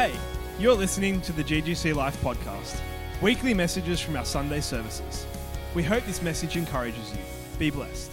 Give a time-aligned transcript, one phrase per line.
[0.00, 0.18] Hey,
[0.58, 2.80] you're listening to the GGC Life podcast,
[3.20, 5.26] weekly messages from our Sunday services.
[5.74, 7.18] We hope this message encourages you.
[7.58, 8.10] Be blessed.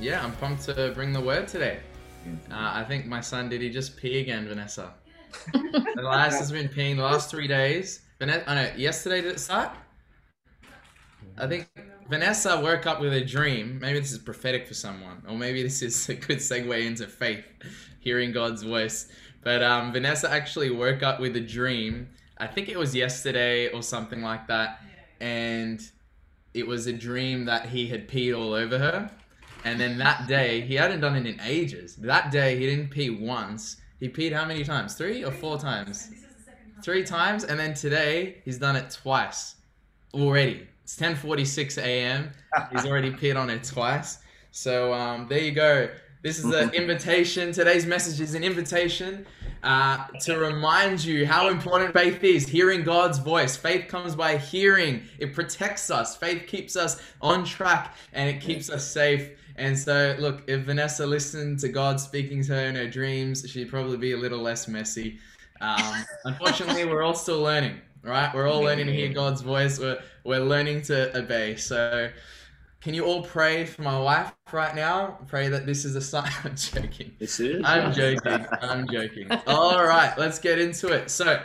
[0.00, 1.80] Yeah, I'm pumped to bring the word today.
[2.50, 4.94] Uh, I think my son did he just pee again, Vanessa.
[5.98, 8.00] Elias has been peeing the last three days.
[8.18, 9.72] Vanessa, I know yesterday did it start?
[11.36, 11.68] I think
[12.08, 13.78] Vanessa woke up with a dream.
[13.78, 17.44] Maybe this is prophetic for someone, or maybe this is a good segue into faith,
[18.00, 19.12] hearing God's voice.
[19.42, 22.08] But um, Vanessa actually woke up with a dream.
[22.38, 24.80] I think it was yesterday or something like that,
[25.20, 25.80] and
[26.54, 29.10] it was a dream that he had peed all over her.
[29.64, 31.96] And then that day, he hadn't done it in ages.
[31.96, 33.76] That day, he didn't pee once.
[33.98, 34.94] He peed how many times?
[34.94, 36.10] Three or four times?
[36.82, 39.56] Three times, and then today he's done it twice
[40.14, 40.66] already.
[40.82, 42.30] It's 10:46 a.m.
[42.72, 44.18] He's already peed on it twice.
[44.50, 45.90] So um, there you go.
[46.22, 47.52] This is an invitation.
[47.52, 49.26] Today's message is an invitation
[49.62, 52.48] uh, to remind you how important faith is.
[52.48, 53.56] Hearing God's voice.
[53.56, 55.02] Faith comes by hearing.
[55.18, 56.16] It protects us.
[56.16, 59.30] Faith keeps us on track and it keeps us safe.
[59.56, 63.68] And so, look, if Vanessa listened to God speaking to her in her dreams, she'd
[63.68, 65.18] probably be a little less messy.
[65.60, 68.34] Um, unfortunately, we're all still learning, right?
[68.34, 69.78] We're all learning to hear God's voice.
[69.78, 71.56] We're, we're learning to obey.
[71.56, 72.08] So,
[72.80, 75.18] can you all pray for my wife right now?
[75.26, 76.30] Pray that this is a sign.
[76.44, 77.14] I'm joking.
[77.18, 77.62] This is.
[77.64, 78.46] I'm joking.
[78.62, 79.30] I'm joking.
[79.46, 81.10] All right, let's get into it.
[81.10, 81.42] So,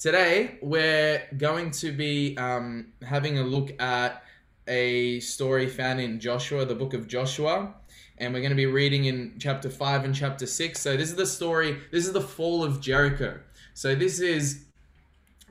[0.00, 4.24] today we're going to be um, having a look at
[4.66, 7.74] a story found in Joshua, the book of Joshua.
[8.18, 10.80] And we're going to be reading in chapter 5 and chapter 6.
[10.80, 13.38] So, this is the story, this is the fall of Jericho.
[13.74, 14.64] So, this is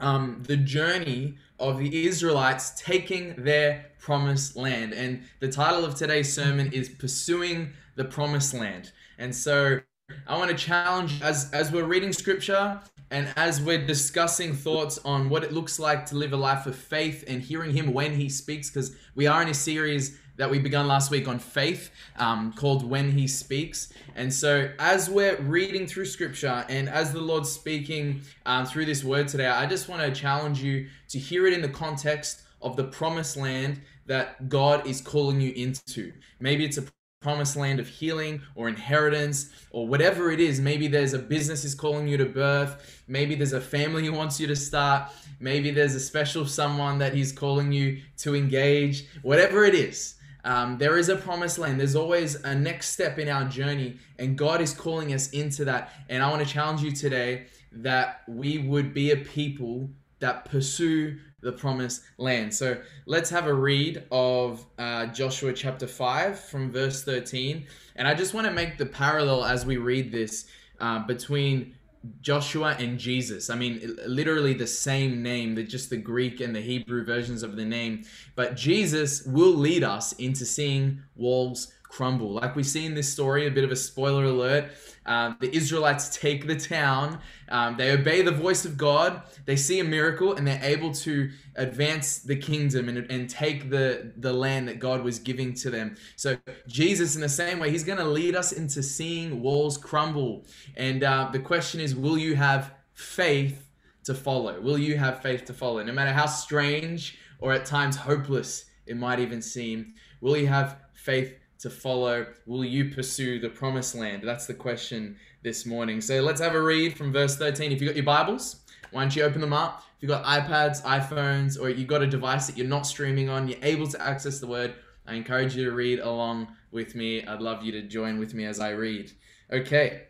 [0.01, 4.93] um, the journey of the Israelites taking their promised land.
[4.93, 8.91] And the title of today's sermon is Pursuing the Promised Land.
[9.17, 9.79] And so
[10.27, 12.81] I want to challenge as as we're reading scripture
[13.11, 16.75] and as we're discussing thoughts on what it looks like to live a life of
[16.75, 20.57] faith and hearing him when he speaks because we are in a series that we
[20.57, 23.93] began last week on faith um, called When He Speaks.
[24.15, 29.03] And so, as we're reading through scripture and as the Lord's speaking um, through this
[29.03, 32.75] word today, I just want to challenge you to hear it in the context of
[32.75, 36.11] the promised land that God is calling you into.
[36.39, 36.85] Maybe it's a
[37.21, 40.59] promised land of healing or inheritance or whatever it is.
[40.59, 43.03] Maybe there's a business is calling you to birth.
[43.07, 45.11] Maybe there's a family he wants you to start.
[45.39, 49.05] Maybe there's a special someone that he's calling you to engage.
[49.21, 51.79] Whatever it is, um, there is a promised land.
[51.79, 55.91] There's always a next step in our journey, and God is calling us into that.
[56.09, 61.17] And I want to challenge you today that we would be a people that pursue
[61.41, 62.53] the promised land.
[62.53, 67.65] So let's have a read of uh, Joshua chapter 5 from verse 13.
[67.95, 70.45] And I just want to make the parallel as we read this
[70.79, 71.75] uh, between
[72.21, 73.49] Joshua and Jesus.
[73.49, 77.55] I mean, literally the same name, that just the Greek and the Hebrew versions of
[77.55, 78.03] the name.
[78.35, 82.33] But Jesus will lead us into seeing walls crumble.
[82.33, 84.71] Like we see in this story, a bit of a spoiler alert.
[85.05, 87.19] Uh, the Israelites take the town.
[87.49, 89.23] Um, they obey the voice of God.
[89.45, 94.13] They see a miracle and they're able to advance the kingdom and, and take the,
[94.17, 95.95] the land that God was giving to them.
[96.15, 100.45] So, Jesus, in the same way, He's going to lead us into seeing walls crumble.
[100.77, 103.69] And uh, the question is will you have faith
[104.03, 104.59] to follow?
[104.61, 105.83] Will you have faith to follow?
[105.83, 110.77] No matter how strange or at times hopeless it might even seem, will you have
[110.93, 112.25] faith to follow?
[112.45, 114.23] Will you pursue the promised land?
[114.23, 116.01] That's the question this morning.
[116.01, 117.71] So let's have a read from verse 13.
[117.71, 118.57] If you've got your Bibles,
[118.91, 119.83] why don't you open them up?
[119.97, 123.47] If you've got iPads, iPhones, or you've got a device that you're not streaming on,
[123.47, 124.73] you're able to access the word,
[125.07, 127.25] I encourage you to read along with me.
[127.25, 129.11] I'd love you to join with me as I read.
[129.51, 130.03] Okay.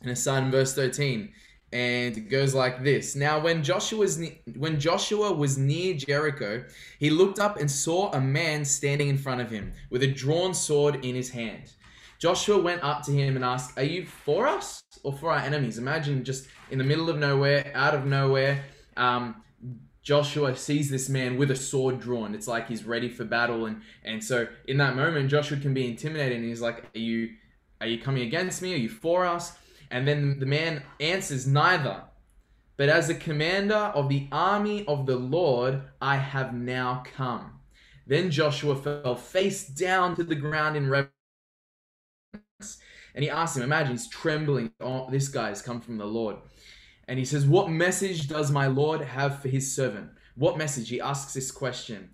[0.00, 1.32] And it's starting verse 13
[1.72, 3.16] and it goes like this.
[3.16, 6.64] Now when joshua was ne- when joshua was near jericho
[6.98, 10.54] he looked up and saw a man standing in front of him with a drawn
[10.54, 11.72] sword in his hand.
[12.18, 15.78] Joshua went up to him and asked are you for us or for our enemies?
[15.78, 18.62] Imagine just in the middle of nowhere out of nowhere
[18.96, 19.42] um,
[20.02, 22.34] joshua sees this man with a sword drawn.
[22.34, 23.66] It's like he's ready for battle.
[23.66, 27.30] And and so in that moment joshua can be intimidated and he's like are you
[27.80, 28.74] are you coming against me?
[28.74, 29.56] Are you for us
[29.92, 32.02] and then the man answers, Neither.
[32.78, 37.60] But as the commander of the army of the Lord, I have now come.
[38.06, 41.12] Then Joshua fell face down to the ground in reverence.
[43.14, 44.72] And he asked him, Imagine he's trembling.
[44.80, 46.36] Oh, this guy has come from the Lord.
[47.06, 50.10] And he says, What message does my Lord have for his servant?
[50.34, 50.88] What message?
[50.88, 52.08] He asks this question.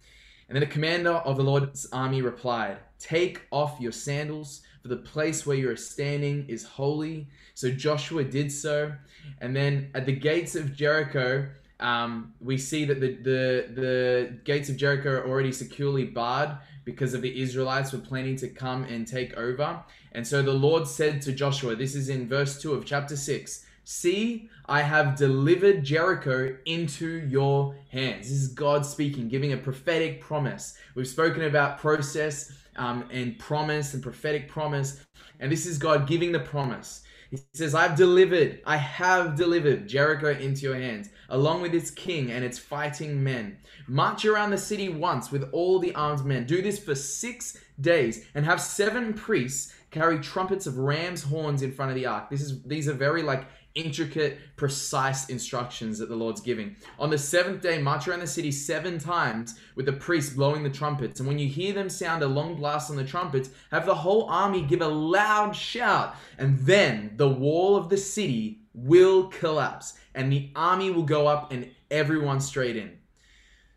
[0.48, 5.02] And then the commander of the Lord's army replied, Take off your sandals for the
[5.02, 7.28] place where you are standing is holy.
[7.54, 8.92] So Joshua did so.
[9.40, 11.48] And then at the gates of Jericho,
[11.80, 17.12] um, we see that the, the, the gates of Jericho are already securely barred because
[17.12, 19.82] of the Israelites were planning to come and take over.
[20.12, 23.66] And so the Lord said to Joshua, this is in verse 2 of chapter 6
[23.90, 28.28] See, I have delivered Jericho into your hands.
[28.28, 30.76] This is God speaking, giving a prophetic promise.
[30.94, 35.04] We've spoken about process um, and promise and prophetic promise.
[35.40, 37.02] And this is God giving the promise.
[37.30, 42.30] He says, I've delivered, I have delivered Jericho into your hands, along with its king
[42.30, 43.58] and its fighting men.
[43.86, 46.46] March around the city once with all the armed men.
[46.46, 51.72] Do this for six days and have seven priests carry trumpets of ram's horns in
[51.72, 52.30] front of the ark.
[52.30, 53.46] This is these are very like
[53.78, 56.76] intricate, precise instructions that the Lord's giving.
[56.98, 60.70] On the seventh day, march around the city seven times with the priests blowing the
[60.70, 61.20] trumpets.
[61.20, 64.28] And when you hear them sound a long blast on the trumpets, have the whole
[64.28, 66.16] army give a loud shout.
[66.38, 71.52] And then the wall of the city will collapse, and the army will go up,
[71.52, 72.98] and everyone straight in.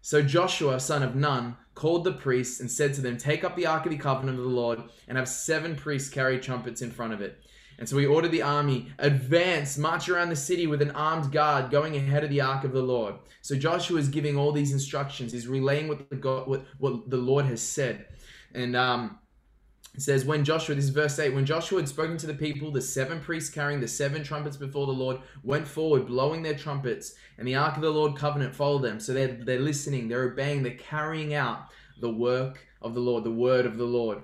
[0.01, 3.68] So Joshua, son of Nun, called the priests and said to them, Take up the
[3.68, 7.13] ark of the covenant of the Lord, and have seven priests carry trumpets in front
[7.13, 7.39] of it.
[7.81, 11.72] And so he ordered the army, advance, march around the city with an armed guard
[11.72, 13.16] going ahead of the ark of the Lord.
[13.42, 15.31] So Joshua is giving all these instructions.
[15.31, 18.06] He's relaying what the, God, what, what the Lord has said.
[18.54, 19.18] And um,
[19.95, 22.69] it says, when Joshua, this is verse 8, when Joshua had spoken to the people,
[22.69, 27.16] the seven priests carrying the seven trumpets before the Lord went forward, blowing their trumpets,
[27.39, 29.00] and the ark of the Lord covenant followed them.
[29.00, 31.69] So they're, they're listening, they're obeying, they're carrying out
[32.00, 34.22] the work of the Lord, the word of the Lord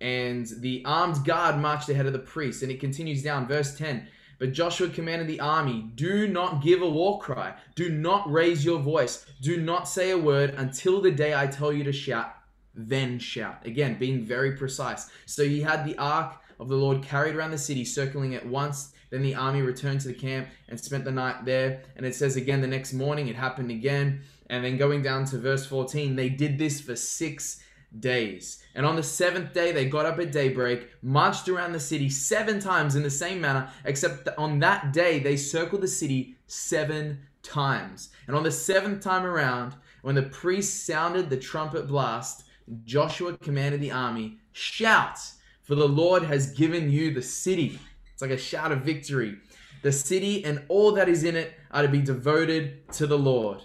[0.00, 2.62] and the armed guard marched ahead of the priests.
[2.62, 4.06] And it continues down, verse 10.
[4.38, 7.54] But Joshua commanded the army, Do not give a war cry.
[7.74, 9.24] Do not raise your voice.
[9.40, 12.34] Do not say a word until the day I tell you to shout.
[12.74, 13.64] Then shout.
[13.64, 15.08] Again, being very precise.
[15.26, 18.92] So he had the ark of the Lord carried around the city, circling it once.
[19.10, 21.82] Then the army returned to the camp and spent the night there.
[21.96, 24.22] And it says again the next morning, it happened again.
[24.50, 27.62] And then going down to verse 14, they did this for six
[28.00, 28.62] days.
[28.74, 32.60] And on the seventh day, they got up at daybreak, marched around the city seven
[32.60, 37.20] times in the same manner, except that on that day, they circled the city seven
[37.42, 38.10] times.
[38.26, 42.44] And on the seventh time around, when the priest sounded the trumpet blast,
[42.84, 45.18] Joshua commanded the army, Shout,
[45.62, 47.78] for the Lord has given you the city.
[48.12, 49.36] It's like a shout of victory.
[49.82, 53.60] The city and all that is in it are to be devoted to the Lord.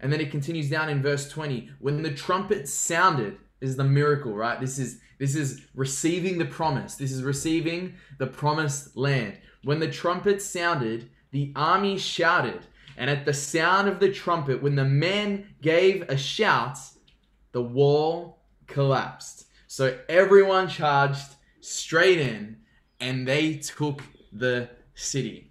[0.00, 1.70] And then it continues down in verse 20.
[1.80, 4.60] When the trumpet sounded, is the miracle, right?
[4.60, 6.94] This is this is receiving the promise.
[6.94, 9.38] This is receiving the promised land.
[9.64, 12.60] When the trumpet sounded, the army shouted,
[12.96, 16.78] and at the sound of the trumpet, when the men gave a shout,
[17.52, 19.46] the wall collapsed.
[19.66, 22.58] So everyone charged straight in,
[23.00, 24.02] and they took
[24.32, 25.47] the city.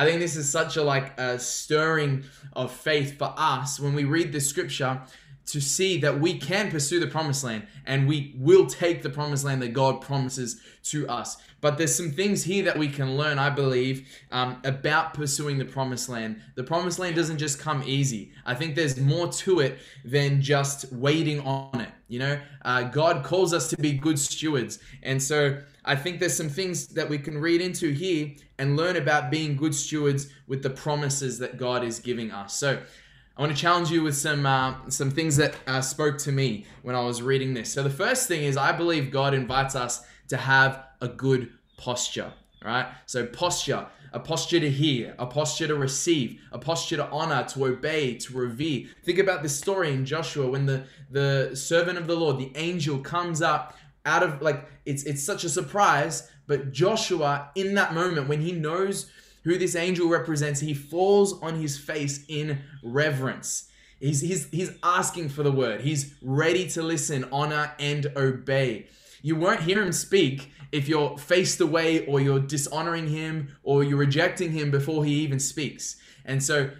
[0.00, 2.24] I think this is such a like a stirring
[2.54, 4.98] of faith for us when we read the scripture
[5.44, 9.44] to see that we can pursue the promised land and we will take the promised
[9.44, 11.36] land that God promises to us.
[11.60, 15.66] But there's some things here that we can learn, I believe, um, about pursuing the
[15.66, 16.40] promised land.
[16.54, 18.32] The promised land doesn't just come easy.
[18.46, 21.90] I think there's more to it than just waiting on it.
[22.08, 24.78] You know, uh, God calls us to be good stewards.
[25.02, 28.96] And so I think there's some things that we can read into here and learn
[28.96, 32.54] about being good stewards with the promises that God is giving us.
[32.54, 32.80] So
[33.36, 36.66] I want to challenge you with some uh, some things that uh, spoke to me
[36.82, 37.72] when I was reading this.
[37.72, 42.32] So the first thing is I believe God invites us to have a good posture.
[42.62, 42.86] Right?
[43.06, 47.64] So posture, a posture to hear, a posture to receive, a posture to honor, to
[47.64, 48.88] obey, to revere.
[49.02, 52.98] Think about this story in Joshua when the the servant of the Lord, the angel,
[52.98, 53.74] comes up
[54.06, 58.52] out of like it's it's such a surprise but joshua in that moment when he
[58.52, 59.10] knows
[59.44, 63.68] who this angel represents he falls on his face in reverence.
[63.98, 65.82] He's he's he's asking for the word.
[65.82, 68.86] He's ready to listen honor and obey.
[69.22, 73.98] You won't hear him speak if you're faced away or you're dishonoring him or you're
[73.98, 75.96] rejecting him before he even speaks.
[76.24, 76.70] And so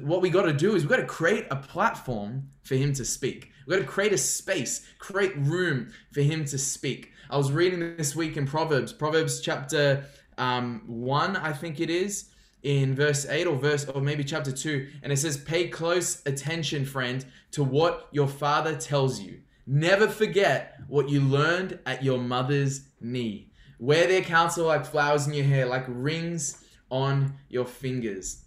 [0.00, 3.04] what we got to do is we got to create a platform for him to
[3.04, 7.12] speak We've got to create a space, create room for him to speak.
[7.30, 10.04] I was reading this week in Proverbs, Proverbs chapter
[10.36, 12.30] um, 1, I think it is,
[12.62, 16.84] in verse 8 or verse or maybe chapter 2, and it says, Pay close attention,
[16.84, 19.40] friend, to what your father tells you.
[19.66, 23.50] Never forget what you learned at your mother's knee.
[23.78, 28.44] Wear their counsel like flowers in your hair, like rings on your fingers.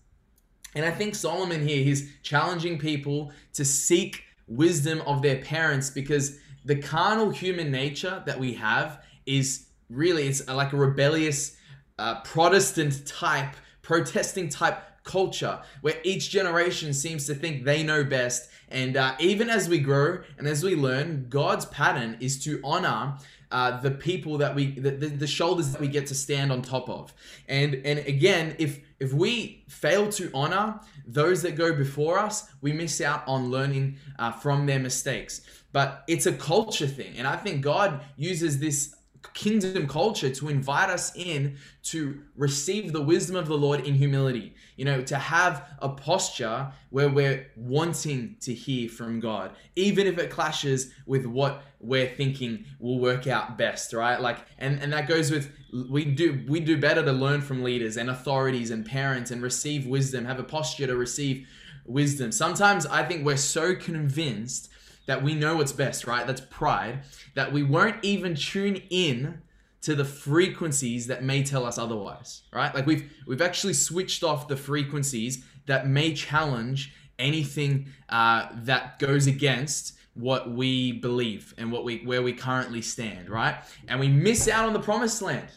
[0.75, 6.39] And I think Solomon here, he's challenging people to seek wisdom of their parents because
[6.65, 11.57] the carnal human nature that we have is really it's like a rebellious
[11.99, 18.49] uh, Protestant type, protesting type culture where each generation seems to think they know best.
[18.69, 23.17] And uh, even as we grow and as we learn, God's pattern is to honor
[23.51, 26.89] uh, the people that we the, the, shoulders that we get to stand on top
[26.89, 27.13] of.
[27.47, 32.73] And and again if if we fail to honor those that go before us we
[32.73, 35.41] miss out on learning uh, from their mistakes.
[35.71, 38.95] But it's a culture thing and i think god uses this
[39.33, 44.55] kingdom culture to invite us in to receive the wisdom of the Lord in humility.
[44.75, 50.17] You know, to have a posture where we're wanting to hear from God, even if
[50.17, 54.19] it clashes with what we're thinking will work out best, right?
[54.19, 55.51] Like, and, and that goes with
[55.89, 59.85] we do we do better to learn from leaders and authorities and parents and receive
[59.85, 61.47] wisdom, have a posture to receive
[61.85, 62.31] wisdom.
[62.31, 64.69] Sometimes I think we're so convinced
[65.07, 66.27] that we know what's best, right?
[66.27, 66.99] That's pride,
[67.33, 69.41] that we won't even tune in
[69.81, 72.73] to the frequencies that may tell us otherwise, right?
[72.75, 79.27] Like we've we've actually switched off the frequencies that may challenge anything uh, that goes
[79.27, 83.55] against what we believe and what we where we currently stand, right?
[83.87, 85.47] And we miss out on the promised land,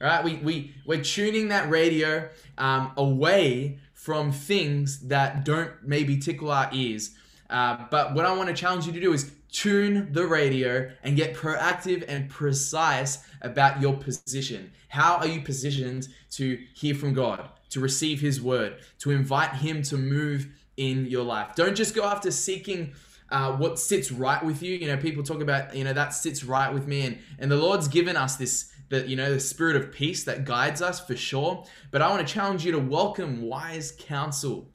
[0.00, 0.22] right?
[0.22, 2.28] We we we're tuning that radio
[2.58, 7.12] um, away from things that don't maybe tickle our ears
[7.50, 11.16] uh, but what I want to challenge you to do is tune the radio and
[11.16, 14.70] get proactive and precise about your position.
[14.88, 19.82] How are you positioned to hear from God, to receive His word, to invite Him
[19.84, 21.54] to move in your life?
[21.56, 22.92] Don't just go after seeking.
[23.30, 26.42] Uh, what sits right with you you know people talk about you know that sits
[26.42, 29.76] right with me and and the lord's given us this the you know the spirit
[29.76, 33.40] of peace that guides us for sure but i want to challenge you to welcome
[33.42, 34.68] wise counsel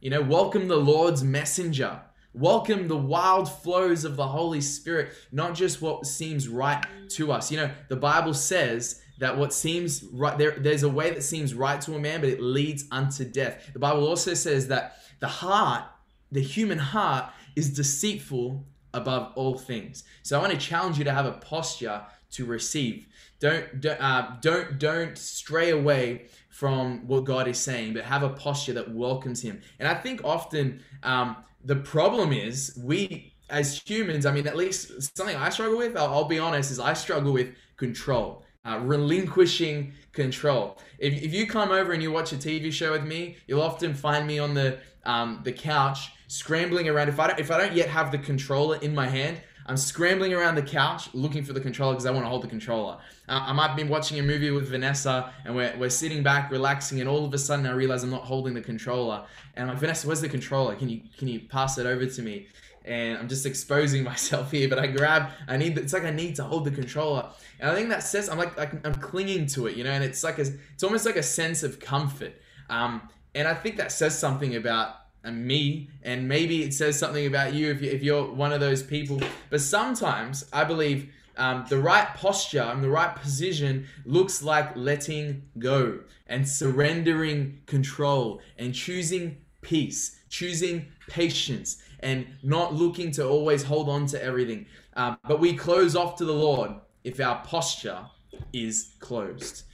[0.00, 2.00] you know welcome the lord's messenger
[2.38, 7.50] Welcome the wild flows of the Holy Spirit, not just what seems right to us.
[7.50, 11.54] You know, the Bible says that what seems right there, there's a way that seems
[11.54, 13.70] right to a man, but it leads unto death.
[13.72, 15.84] The Bible also says that the heart,
[16.30, 17.24] the human heart,
[17.56, 20.04] is deceitful above all things.
[20.22, 22.02] So I want to challenge you to have a posture
[22.32, 23.06] to receive.
[23.40, 28.28] Don't don't uh, don't don't stray away from what God is saying, but have a
[28.28, 29.62] posture that welcomes Him.
[29.78, 35.16] And I think often um, the problem is we as humans, I mean, at least
[35.16, 39.92] something I struggle with, I'll, I'll be honest, is I struggle with control, uh, relinquishing
[40.12, 40.78] control.
[40.98, 43.94] If, if you come over and you watch a TV show with me, you'll often
[43.94, 47.08] find me on the um, the couch scrambling around.
[47.08, 50.32] If I don't, if I don't yet have the controller in my hand, I'm scrambling
[50.32, 52.98] around the couch looking for the controller because I want to hold the controller.
[53.28, 57.00] Uh, I might be watching a movie with Vanessa and we're, we're sitting back relaxing
[57.00, 59.24] and all of a sudden I realize I'm not holding the controller.
[59.54, 60.76] And I'm like, Vanessa, where's the controller?
[60.76, 62.46] Can you can you pass it over to me?
[62.84, 66.36] And I'm just exposing myself here, but I grab, I need, it's like I need
[66.36, 67.28] to hold the controller.
[67.58, 68.56] And I think that says, I'm like,
[68.86, 71.64] I'm clinging to it, you know, and it's like, a, it's almost like a sense
[71.64, 72.34] of comfort.
[72.70, 77.26] Um, and I think that says something about and me, and maybe it says something
[77.26, 79.20] about you if, you, if you're one of those people.
[79.50, 85.42] But sometimes I believe um, the right posture and the right position looks like letting
[85.58, 93.88] go and surrendering control and choosing peace, choosing patience, and not looking to always hold
[93.88, 94.66] on to everything.
[94.94, 96.70] Um, but we close off to the Lord
[97.04, 98.06] if our posture
[98.52, 99.64] is closed.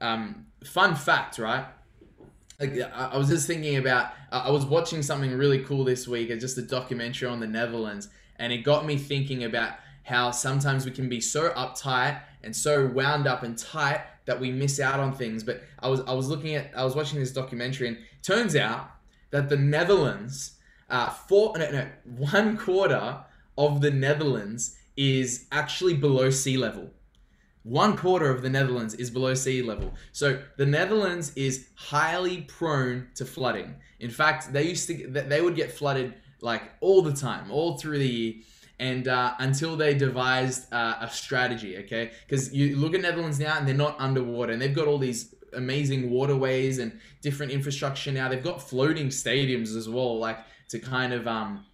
[0.00, 1.66] Um, fun fact, right?
[2.60, 6.58] I was just thinking about I was watching something really cool this week, it's just
[6.58, 11.08] a documentary on the Netherlands, and it got me thinking about how sometimes we can
[11.08, 15.42] be so uptight and so wound up and tight that we miss out on things.
[15.42, 18.90] But I was I was looking at I was watching this documentary, and turns out
[19.30, 20.52] that the Netherlands,
[20.90, 23.18] uh, four no, no one quarter
[23.58, 26.90] of the Netherlands is actually below sea level
[27.64, 29.92] one quarter of the Netherlands is below sea level.
[30.12, 33.76] So the Netherlands is highly prone to flooding.
[34.00, 37.98] In fact, they used to they would get flooded like all the time, all through
[37.98, 38.34] the year,
[38.80, 41.78] and uh, until they devised uh, a strategy.
[41.78, 44.98] Okay, because you look at Netherlands now, and they're not underwater, and they've got all
[44.98, 48.28] these amazing waterways and different infrastructure now.
[48.28, 50.38] They've got floating stadiums as well, like
[50.70, 51.64] to kind of um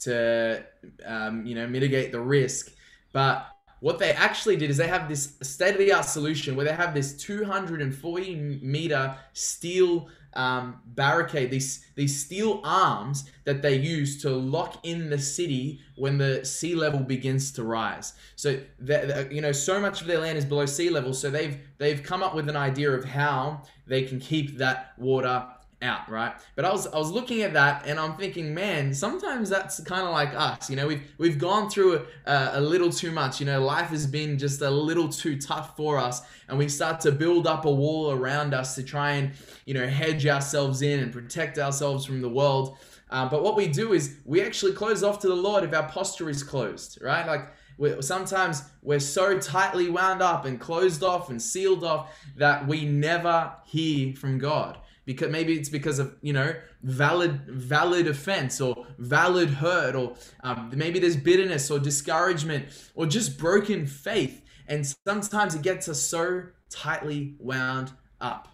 [0.00, 0.64] to
[1.06, 2.70] um, you know mitigate the risk,
[3.12, 3.46] but
[3.80, 6.72] what they actually did is they have this state of the art solution where they
[6.72, 14.30] have this 240 meter steel um, barricade, these these steel arms that they use to
[14.30, 18.12] lock in the city when the sea level begins to rise.
[18.36, 21.14] So that you know, so much of their land is below sea level.
[21.14, 25.46] So they've they've come up with an idea of how they can keep that water
[25.82, 26.34] out, right?
[26.56, 30.02] But I was I was looking at that and I'm thinking, man, sometimes that's kind
[30.02, 30.68] of like us.
[30.68, 33.40] You know, we've we've gone through a, a little too much.
[33.40, 37.00] You know, life has been just a little too tough for us, and we start
[37.00, 39.32] to build up a wall around us to try and
[39.66, 42.76] you know hedge ourselves in and protect ourselves from the world.
[43.10, 45.88] Um, but what we do is we actually close off to the Lord if our
[45.88, 47.26] posture is closed, right?
[47.26, 52.66] Like we're, sometimes we're so tightly wound up and closed off and sealed off that
[52.66, 54.76] we never hear from God
[55.08, 60.70] because maybe it's because of you know valid valid offense or valid hurt or um,
[60.76, 64.44] maybe there's bitterness or discouragement or just broken faith.
[64.66, 68.48] And sometimes it gets us so tightly wound up.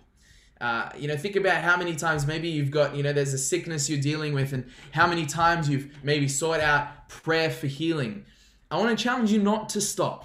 [0.61, 3.39] Uh, you know think about how many times maybe you've got you know there's a
[3.39, 8.25] sickness you're dealing with and how many times you've maybe sought out prayer for healing.
[8.71, 10.25] I want to challenge you not to stop.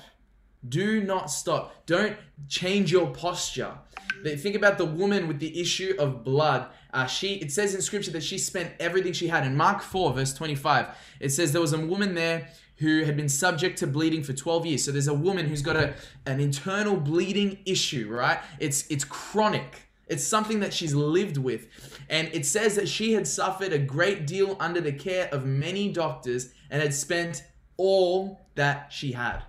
[0.67, 1.87] Do not stop.
[1.87, 2.15] Don't
[2.47, 3.73] change your posture
[4.23, 6.67] Think about the woman with the issue of blood.
[6.93, 9.45] Uh, she it says in scripture that she spent everything she had.
[9.45, 10.87] In Mark 4, verse 25,
[11.19, 14.65] it says there was a woman there who had been subject to bleeding for 12
[14.65, 14.83] years.
[14.85, 15.93] So there's a woman who's got a,
[16.25, 18.39] an internal bleeding issue, right?
[18.59, 19.89] It's it's chronic.
[20.07, 21.67] It's something that she's lived with.
[22.09, 25.91] And it says that she had suffered a great deal under the care of many
[25.91, 27.43] doctors and had spent
[27.77, 29.43] all that she had.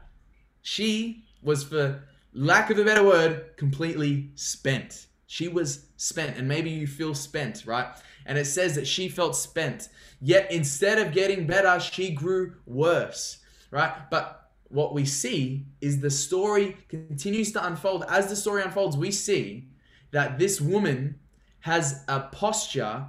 [0.61, 5.07] She was for lack of a better word, completely spent.
[5.27, 7.87] She was spent, and maybe you feel spent, right?
[8.27, 9.89] And it says that she felt spent.
[10.21, 13.39] Yet instead of getting better, she grew worse,
[13.71, 13.93] right?
[14.11, 18.05] But what we see is the story continues to unfold.
[18.09, 19.69] As the story unfolds, we see
[20.13, 21.19] that this woman
[21.61, 23.07] has a posture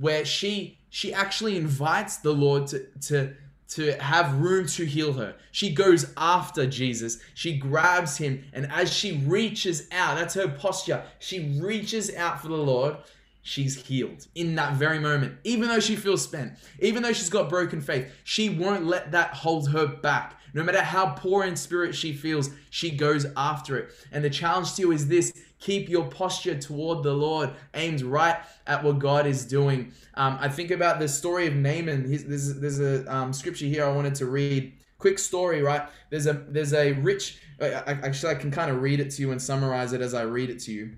[0.00, 3.34] where she she actually invites the Lord to to
[3.68, 5.34] to have room to heal her.
[5.52, 7.18] She goes after Jesus.
[7.34, 11.04] She grabs him, and as she reaches out, that's her posture.
[11.18, 12.96] She reaches out for the Lord.
[13.42, 15.36] She's healed in that very moment.
[15.44, 19.34] Even though she feels spent, even though she's got broken faith, she won't let that
[19.34, 20.40] hold her back.
[20.54, 23.90] No matter how poor in spirit she feels, she goes after it.
[24.12, 28.36] And the challenge to you is this keep your posture toward the Lord, aimed right
[28.66, 29.92] at what God is doing.
[30.14, 32.08] Um, I think about the story of Naaman.
[32.08, 34.72] there's, there's a um, scripture here I wanted to read.
[34.98, 35.82] Quick story, right?
[36.10, 37.38] There's a there's a rich.
[37.60, 40.50] Actually, I can kind of read it to you and summarize it as I read
[40.50, 40.92] it to you.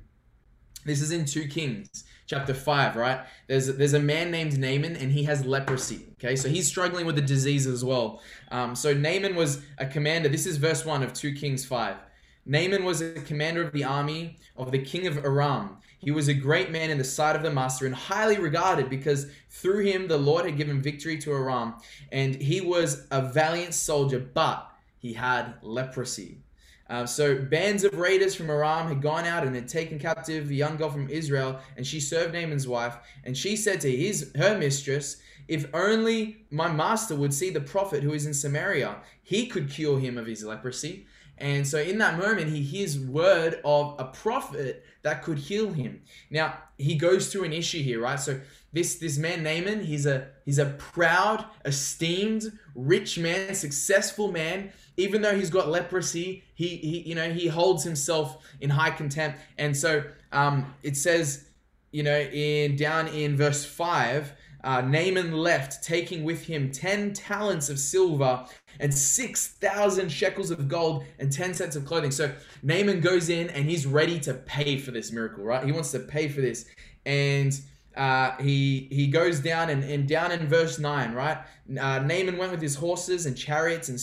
[0.85, 3.21] This is in Two Kings chapter 5, right?
[3.47, 6.07] There's there's a man named Naaman and he has leprosy.
[6.15, 8.21] Okay, so he's struggling with the disease as well.
[8.51, 10.29] Um, so Naaman was a commander.
[10.29, 11.97] This is verse 1 of 2 Kings 5.
[12.45, 15.79] Naaman was a commander of the army of the king of Aram.
[15.99, 19.27] He was a great man in the sight of the master and highly regarded because
[19.51, 21.75] through him the Lord had given victory to Aram.
[22.13, 26.39] And he was a valiant soldier, but he had leprosy.
[26.89, 30.55] Uh, so bands of raiders from Aram had gone out and had taken captive a
[30.55, 32.97] young girl from Israel, and she served Naaman's wife.
[33.25, 35.17] And she said to his her mistress,
[35.49, 39.99] "If only my master would see the prophet who is in Samaria, he could cure
[39.99, 41.07] him of his leprosy."
[41.39, 46.01] And so in that moment, he hears word of a prophet that could heal him.
[46.31, 48.19] Now he goes through an issue here, right?
[48.19, 48.41] So
[48.73, 54.73] this this man Naaman, he's a he's a proud, esteemed, rich man, successful man.
[54.97, 59.39] Even though he's got leprosy, he, he you know he holds himself in high contempt.
[59.59, 61.49] And so um, it says,
[61.93, 64.33] you know, in down in verse five,
[64.65, 68.47] uh, Naaman left, taking with him ten talents of silver
[68.81, 72.11] and 6,000 shekels of gold and 10 sets of clothing.
[72.11, 72.33] So
[72.63, 75.65] Naaman goes in and he's ready to pay for this miracle, right?
[75.65, 76.67] He wants to pay for this.
[77.05, 77.59] And
[77.97, 81.39] uh, he he goes down and, and down in verse 9, right?
[81.39, 83.99] Uh, Naaman went with his horses and chariots and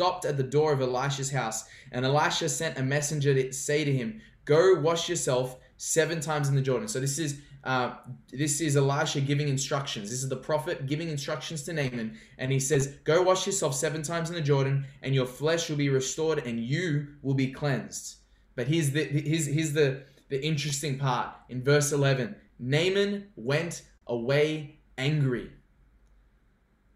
[0.00, 1.66] stopped at the door of Elisha's house.
[1.92, 6.54] And Elisha sent a messenger to say to him, Go wash yourself seven times in
[6.54, 6.88] the Jordan.
[6.88, 7.96] So this is uh,
[8.32, 10.08] this is Elisha giving instructions.
[10.08, 12.16] This is the prophet giving instructions to Naaman.
[12.38, 15.76] And he says, Go wash yourself seven times in the Jordan, and your flesh will
[15.76, 18.16] be restored, and you will be cleansed.
[18.56, 21.28] But here's the, here's, here's the, the interesting part.
[21.50, 25.50] In verse 11, Naaman went away angry.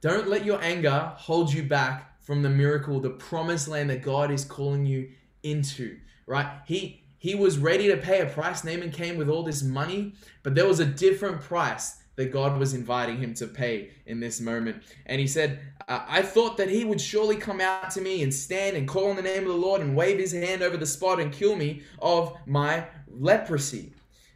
[0.00, 4.30] Don't let your anger hold you back from the miracle, the promised land that God
[4.30, 5.10] is calling you
[5.42, 6.48] into, right?
[6.66, 8.64] He he was ready to pay a price.
[8.64, 12.74] Naaman came with all this money, but there was a different price that God was
[12.74, 14.82] inviting him to pay in this moment.
[15.06, 18.76] And he said, I thought that he would surely come out to me and stand
[18.76, 21.18] and call on the name of the Lord and wave his hand over the spot
[21.18, 23.94] and kill me of my leprosy.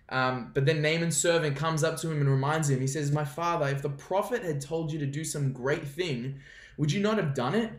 [0.09, 3.25] Um, but then Naaman's servant comes up to him and reminds him, he says, My
[3.25, 6.41] father, if the prophet had told you to do some great thing,
[6.79, 7.71] would you not have done it?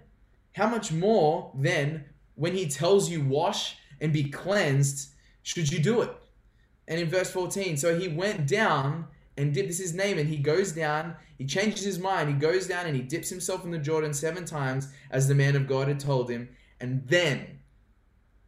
[0.54, 5.10] How much more then when he tells you wash and be cleansed,
[5.42, 6.12] should you do it?
[6.88, 9.08] And in verse 14, so he went down
[9.38, 12.86] and dipped, this is and he goes down, he changes his mind, he goes down
[12.86, 16.00] and he dips himself in the Jordan seven times as the man of God had
[16.00, 16.50] told him.
[16.82, 17.60] And then,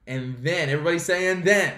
[0.06, 1.76] and then, everybody say, and then,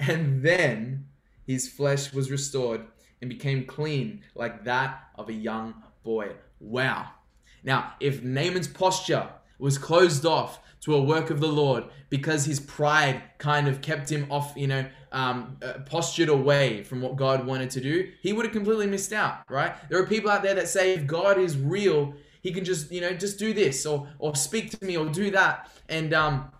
[0.00, 1.06] and then
[1.46, 2.82] his flesh was restored
[3.20, 6.30] and became clean like that of a young boy.
[6.60, 7.10] Wow.
[7.68, 9.28] Now, if Naaman's posture
[9.58, 14.10] was closed off to a work of the Lord because his pride kind of kept
[14.10, 18.32] him off, you know, um, uh, postured away from what God wanted to do, he
[18.32, 19.74] would have completely missed out, right?
[19.90, 23.02] There are people out there that say if God is real, he can just, you
[23.02, 25.70] know, just do this or or speak to me or do that.
[25.90, 26.50] And um,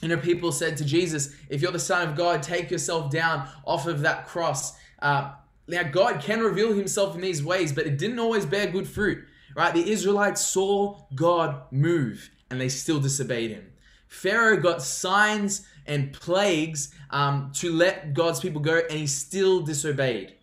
[0.00, 3.46] you know, people said to Jesus, if you're the Son of God, take yourself down
[3.66, 4.78] off of that cross.
[5.00, 5.32] Uh,
[5.68, 9.26] now, God can reveal himself in these ways, but it didn't always bear good fruit,
[9.58, 9.74] right?
[9.74, 13.72] The Israelites saw God move and they still disobeyed him.
[14.06, 20.34] Pharaoh got signs and plagues um, to let God's people go, and he still disobeyed.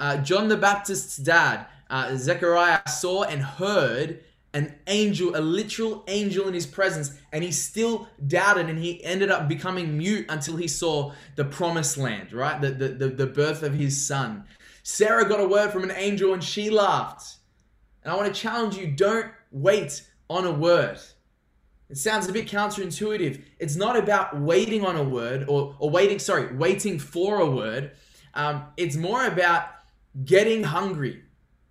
[0.00, 6.48] Uh, John the Baptist's dad, uh, Zechariah, saw and heard an angel, a literal angel
[6.48, 10.66] in his presence, and he still doubted and he ended up becoming mute until he
[10.66, 12.60] saw the promised land, right?
[12.60, 14.44] The, the, the, the birth of his son.
[14.82, 17.35] Sarah got a word from an angel and she laughed.
[18.06, 21.00] And I want to challenge you don't wait on a word.
[21.90, 23.42] It sounds a bit counterintuitive.
[23.58, 27.90] It's not about waiting on a word or, or waiting, sorry, waiting for a word.
[28.34, 29.70] Um, it's more about
[30.24, 31.24] getting hungry.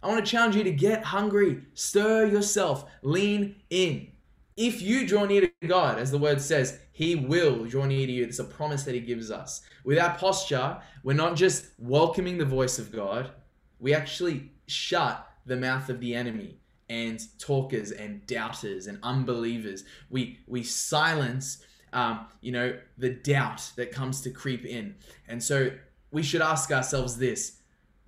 [0.04, 4.12] I want to challenge you to get hungry, stir yourself, lean in.
[4.58, 8.12] If you draw near to God, as the word says, He will draw near to
[8.12, 8.26] you.
[8.26, 9.62] It's a promise that He gives us.
[9.86, 13.32] With our posture, we're not just welcoming the voice of God,
[13.80, 16.58] we actually shut the mouth of the enemy
[16.89, 19.84] and talkers and doubters and unbelievers.
[20.10, 24.95] We we silence um, you know the doubt that comes to creep in.
[25.27, 25.71] And so
[26.12, 27.60] we should ask ourselves this: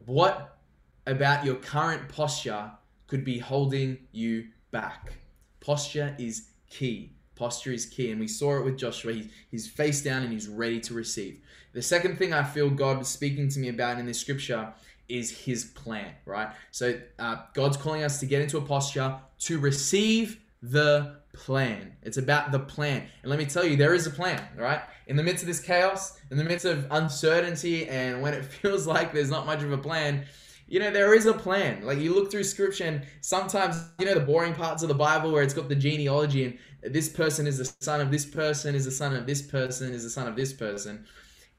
[0.06, 0.58] What
[1.06, 2.72] about your current posture
[3.08, 5.14] could be holding you back?
[5.60, 7.14] Posture is key.
[7.36, 9.14] Posture is key, and we saw it with Joshua.
[9.14, 11.40] He, he's face down and he's ready to receive.
[11.74, 14.74] The second thing I feel God was speaking to me about in this scripture
[15.10, 16.50] is his plan, right?
[16.72, 21.94] So uh, God's calling us to get into a posture to receive the plan.
[22.04, 23.08] It's about the plan.
[23.22, 24.82] And let me tell you, there is a plan, right?
[25.08, 28.88] In the midst of this chaos, in the midst of uncertainty, and when it feels
[28.88, 30.26] like there's not much of a plan,
[30.70, 31.86] you know, there is a plan.
[31.86, 35.32] Like you look through scripture, and sometimes, you know, the boring parts of the Bible
[35.32, 38.86] where it's got the genealogy and this person is the son of this person, is
[38.86, 41.06] the son of this person, is the son of this person.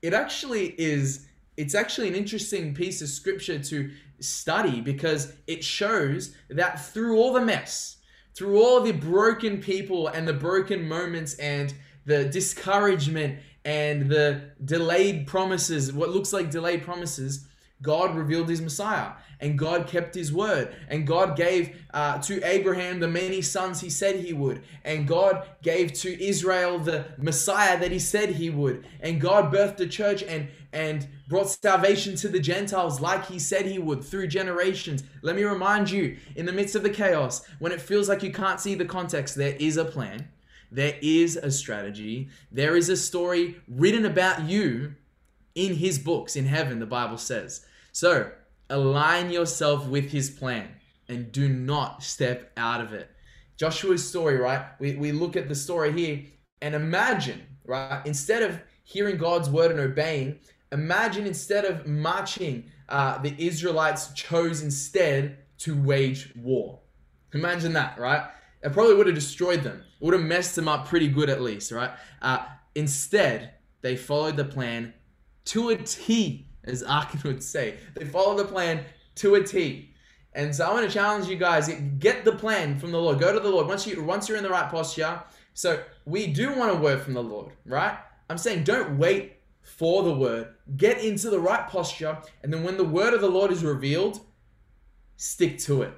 [0.02, 1.26] It actually is
[1.58, 3.90] it's actually an interesting piece of scripture to
[4.20, 7.96] study because it shows that through all the mess,
[8.36, 11.74] through all the broken people and the broken moments and
[12.06, 17.47] the discouragement and the delayed promises, what looks like delayed promises,
[17.82, 20.74] God revealed his Messiah and God kept his word.
[20.88, 24.62] And God gave uh, to Abraham the many sons he said he would.
[24.84, 28.86] And God gave to Israel the Messiah that he said he would.
[29.00, 33.66] And God birthed a church and, and brought salvation to the Gentiles like he said
[33.66, 35.04] he would through generations.
[35.22, 38.32] Let me remind you, in the midst of the chaos, when it feels like you
[38.32, 40.28] can't see the context, there is a plan.
[40.70, 42.28] There is a strategy.
[42.50, 44.94] There is a story written about you
[45.54, 47.64] in his books in heaven, the Bible says.
[47.92, 48.30] So,
[48.70, 50.68] align yourself with his plan
[51.08, 53.10] and do not step out of it.
[53.56, 54.66] Joshua's story, right?
[54.78, 56.22] We, we look at the story here
[56.60, 58.02] and imagine, right?
[58.04, 60.38] Instead of hearing God's word and obeying,
[60.70, 66.80] imagine instead of marching, uh, the Israelites chose instead to wage war.
[67.34, 68.28] Imagine that, right?
[68.62, 69.82] It probably would have destroyed them.
[70.00, 71.90] It would have messed them up pretty good, at least, right?
[72.22, 74.94] Uh, instead, they followed the plan
[75.46, 77.78] to a T as Arkin would say.
[77.94, 78.84] They follow the plan
[79.16, 79.94] to a T.
[80.34, 83.18] And so I want to challenge you guys: get the plan from the Lord.
[83.18, 85.22] Go to the Lord once you once you're in the right posture.
[85.54, 87.98] So we do want a word from the Lord, right?
[88.30, 90.54] I'm saying don't wait for the word.
[90.76, 94.20] Get into the right posture, and then when the word of the Lord is revealed,
[95.16, 95.92] stick to it.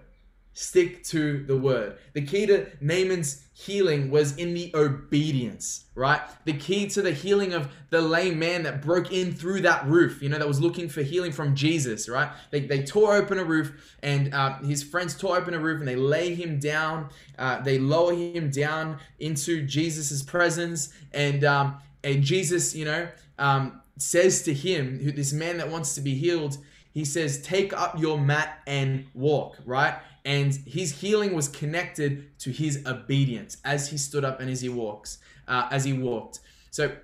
[0.61, 1.97] Stick to the word.
[2.13, 6.21] The key to Naaman's healing was in the obedience, right?
[6.45, 10.21] The key to the healing of the lame man that broke in through that roof,
[10.21, 12.29] you know, that was looking for healing from Jesus, right?
[12.51, 15.89] They, they tore open a roof, and uh, his friends tore open a roof and
[15.89, 17.09] they lay him down.
[17.39, 23.81] Uh, they lower him down into Jesus's presence, and um, and Jesus, you know, um,
[23.97, 26.59] says to him, who this man that wants to be healed,
[26.93, 29.95] he says, "Take up your mat and walk." Right?
[30.23, 34.69] and his healing was connected to his obedience as he stood up and as he
[34.69, 35.17] walks,
[35.49, 36.41] uh, as he walked.
[36.71, 36.95] So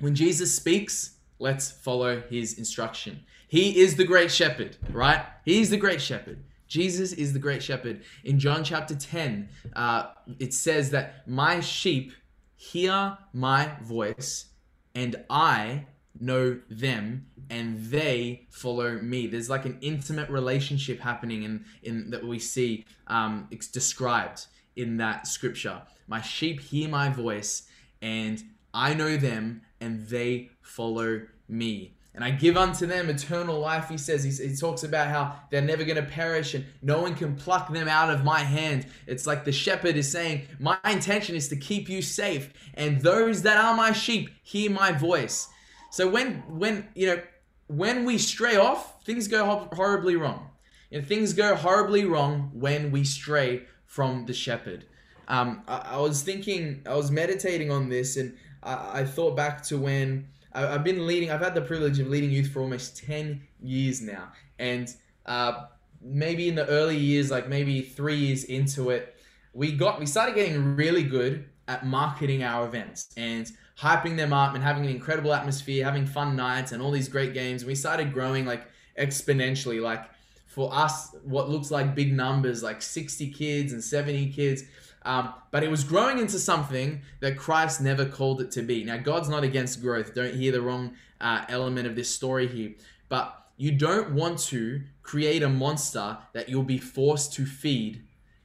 [0.00, 3.20] when Jesus speaks, Let's follow his instruction.
[3.48, 5.24] He is the great shepherd, right?
[5.44, 6.44] He's the great shepherd.
[6.68, 8.02] Jesus is the great shepherd.
[8.24, 10.06] In John chapter 10, uh,
[10.38, 12.12] it says that my sheep
[12.56, 14.46] hear my voice,
[14.94, 15.86] and I
[16.20, 19.26] know them, and they follow me.
[19.26, 24.46] There's like an intimate relationship happening in, in that we see um, it's described
[24.76, 25.82] in that scripture.
[26.06, 27.64] My sheep hear my voice,
[28.02, 31.94] and I know them, and they follow me.
[32.14, 34.22] And I give unto them eternal life, he says.
[34.22, 37.72] He, he talks about how they're never going to perish and no one can pluck
[37.72, 38.86] them out of my hand.
[39.08, 43.42] It's like the shepherd is saying, My intention is to keep you safe, and those
[43.42, 45.48] that are my sheep hear my voice.
[45.94, 47.22] So when, when, you know,
[47.68, 50.50] when we stray off, things go horribly wrong.
[50.90, 54.86] And things go horribly wrong when we stray from the shepherd.
[55.28, 59.62] Um, I, I, was thinking, I was meditating on this, and I, I thought back
[59.66, 61.30] to when I, have been leading.
[61.30, 64.92] I've had the privilege of leading youth for almost ten years now, and
[65.26, 65.66] uh,
[66.02, 69.16] maybe in the early years, like maybe three years into it,
[69.52, 74.54] we got we started getting really good at marketing our events and hyping them up
[74.54, 77.64] and having an incredible atmosphere, having fun nights and all these great games.
[77.64, 78.66] We started growing like
[78.98, 80.04] exponentially, like
[80.46, 84.62] for us, what looks like big numbers, like 60 kids and 70 kids.
[85.02, 88.84] Um, but it was growing into something that Christ never called it to be.
[88.84, 90.14] Now, God's not against growth.
[90.14, 92.74] Don't hear the wrong uh, element of this story here.
[93.08, 98.02] But you don't want to create a monster that you'll be forced to feed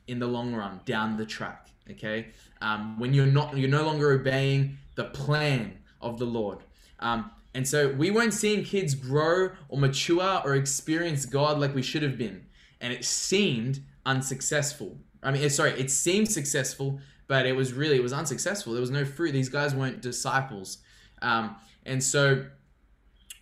[0.07, 1.67] in the long run down the track.
[1.91, 2.27] Okay,
[2.61, 6.59] um, when you're not, you're no longer obeying the plan of the Lord.
[6.99, 11.81] Um, and so we weren't seeing kids grow or mature or experience God like we
[11.81, 12.45] should have been,
[12.81, 14.97] and it seemed unsuccessful.
[15.23, 18.73] I mean, sorry, it seemed successful, but it was really it was unsuccessful.
[18.73, 19.31] There was no fruit.
[19.31, 20.79] These guys weren't disciples,
[21.21, 22.45] um, and so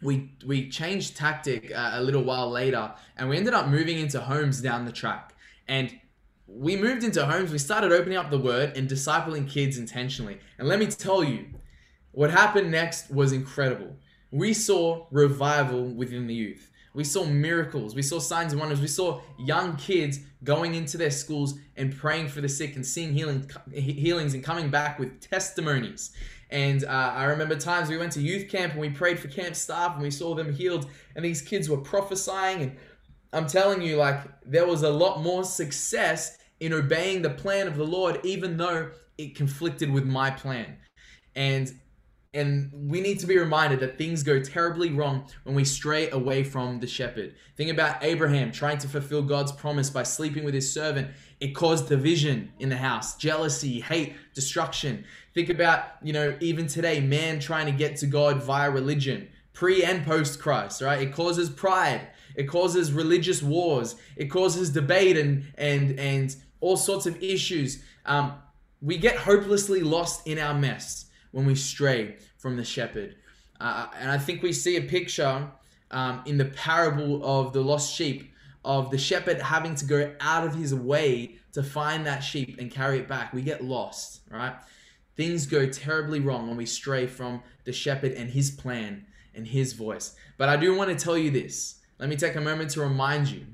[0.03, 4.21] we we changed tactic uh, a little while later, and we ended up moving into
[4.21, 5.33] homes down the track.
[5.67, 5.99] And
[6.47, 7.51] we moved into homes.
[7.51, 10.39] We started opening up the word and discipling kids intentionally.
[10.57, 11.47] And let me tell you,
[12.12, 13.95] what happened next was incredible.
[14.31, 16.71] We saw revival within the youth.
[16.93, 17.93] We saw miracles.
[17.93, 18.81] We saw signs and wonders.
[18.81, 23.13] We saw young kids going into their schools and praying for the sick and seeing
[23.13, 26.12] healing, healings and coming back with testimonies.
[26.49, 29.55] And uh, I remember times we went to youth camp and we prayed for camp
[29.55, 32.62] staff and we saw them healed, and these kids were prophesying.
[32.62, 32.77] And
[33.33, 37.75] I'm telling you, like, there was a lot more success in obeying the plan of
[37.75, 40.77] the Lord, even though it conflicted with my plan.
[41.35, 41.71] And
[42.33, 46.43] and we need to be reminded that things go terribly wrong when we stray away
[46.43, 47.33] from the shepherd.
[47.55, 51.09] Think about Abraham trying to fulfill God's promise by sleeping with his servant.
[51.39, 55.05] It caused division in the house, jealousy, hate, destruction.
[55.33, 59.83] Think about, you know, even today, man trying to get to God via religion, pre
[59.83, 61.01] and post Christ, right?
[61.01, 62.07] It causes pride.
[62.38, 63.95] It causes religious wars.
[64.15, 67.84] It causes debate and and and all sorts of issues.
[68.06, 68.34] Um,
[68.82, 73.15] we get hopelessly lost in our mess when we stray from the shepherd.
[73.60, 75.50] Uh, and I think we see a picture
[75.91, 78.32] um, in the parable of the lost sheep
[78.63, 82.69] of the shepherd having to go out of his way to find that sheep and
[82.69, 83.34] carry it back.
[83.34, 84.54] We get lost, right?
[85.15, 89.73] Things go terribly wrong when we stray from the shepherd and his plan and his
[89.73, 90.15] voice.
[90.38, 91.76] But I do want to tell you this.
[91.99, 93.45] Let me take a moment to remind you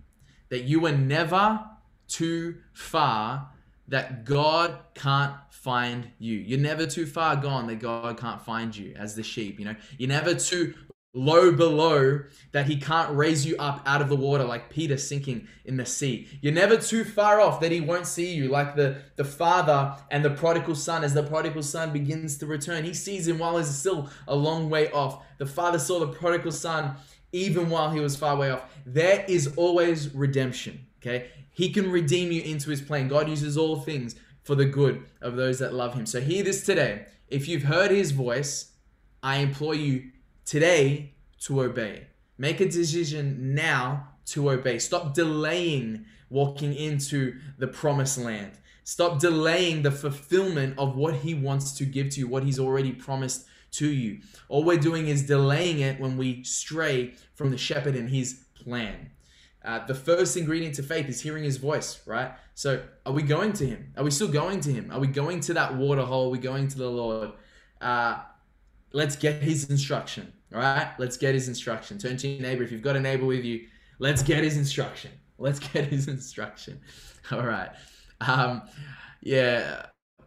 [0.50, 1.64] that you were never
[2.08, 3.50] too far
[3.88, 6.38] that God can't find you.
[6.38, 9.76] You're never too far gone that God can't find you as the sheep, you know.
[9.98, 10.74] You're never too
[11.16, 12.20] low below
[12.54, 15.86] that he can't raise you up out of the water like Peter sinking in the
[15.86, 16.28] sea.
[16.42, 20.26] You're never too far off that he won't see you like the, the father and
[20.26, 22.84] the prodigal son as the prodigal son begins to return.
[22.84, 25.24] He sees him while he's still a long way off.
[25.38, 26.96] The father saw the prodigal son
[27.34, 28.64] even while he was far away off.
[28.86, 31.28] There is always redemption, okay?
[31.52, 33.10] He can redeem you into his plan.
[33.10, 36.06] God uses all things for the good of those that love him.
[36.06, 37.08] So hear this today.
[37.28, 38.72] If you've heard his voice,
[39.22, 40.12] I implore you
[40.46, 42.08] today to obey.
[42.38, 44.80] Make a decision now to obey.
[44.80, 48.52] Stop delaying walking into the promised land.
[48.84, 52.92] Stop delaying the fulfillment of what he wants to give to you, what he's already
[52.92, 54.20] promised to you.
[54.50, 59.12] All we're doing is delaying it when we stray from the shepherd and his plan.
[59.64, 62.34] Uh, the first ingredient to faith is hearing his voice, right?
[62.54, 63.94] So, are we going to him?
[63.96, 64.92] Are we still going to him?
[64.92, 66.28] Are we going to that water hole?
[66.28, 67.32] Are we going to the Lord?
[67.80, 68.20] Uh,
[68.92, 70.92] let's get his instruction, all right?
[70.98, 71.98] Let's get his instruction.
[71.98, 72.64] Turn to your neighbor.
[72.64, 73.68] If you've got a neighbor with you,
[74.00, 75.12] let's get his instruction.
[75.38, 76.82] Let's get his instruction.
[77.32, 77.70] All right.
[78.20, 78.64] Um,
[79.22, 79.86] yeah.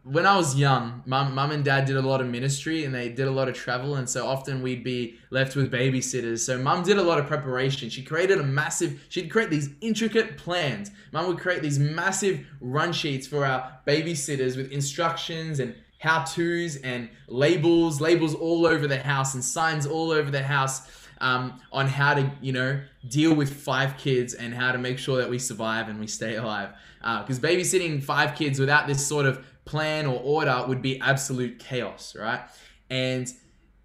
[0.08, 3.08] When I was young, mum, mum and dad did a lot of ministry and they
[3.08, 6.40] did a lot of travel, and so often we'd be left with babysitters.
[6.40, 7.90] So mum did a lot of preparation.
[7.90, 9.04] She created a massive.
[9.08, 10.92] She'd create these intricate plans.
[11.10, 16.76] Mum would create these massive run sheets for our babysitters with instructions and how tos
[16.76, 20.82] and labels, labels all over the house and signs all over the house
[21.20, 25.16] um, on how to, you know, deal with five kids and how to make sure
[25.16, 26.70] that we survive and we stay alive.
[27.00, 31.58] Because uh, babysitting five kids without this sort of plan or order would be absolute
[31.58, 32.40] chaos, right?
[32.88, 33.30] And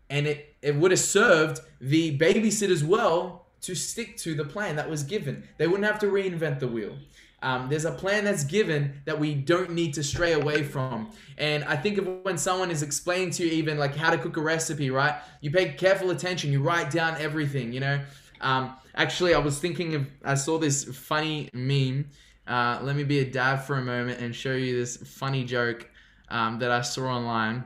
[0.10, 4.90] and it, it would have served the babysitters well to stick to the plan that
[4.90, 5.44] was given.
[5.58, 6.98] They wouldn't have to reinvent the wheel.
[7.44, 11.10] Um, there's a plan that's given that we don't need to stray away from.
[11.38, 14.38] And I think of when someone is explaining to you even like how to cook
[14.38, 15.16] a recipe, right?
[15.42, 18.00] You pay careful attention, you write down everything, you know?
[18.42, 22.10] Um, actually, I was thinking of, I saw this funny meme.
[22.48, 25.90] Uh, let me be a dad for a moment and show you this funny joke
[26.30, 27.64] um, that I saw online.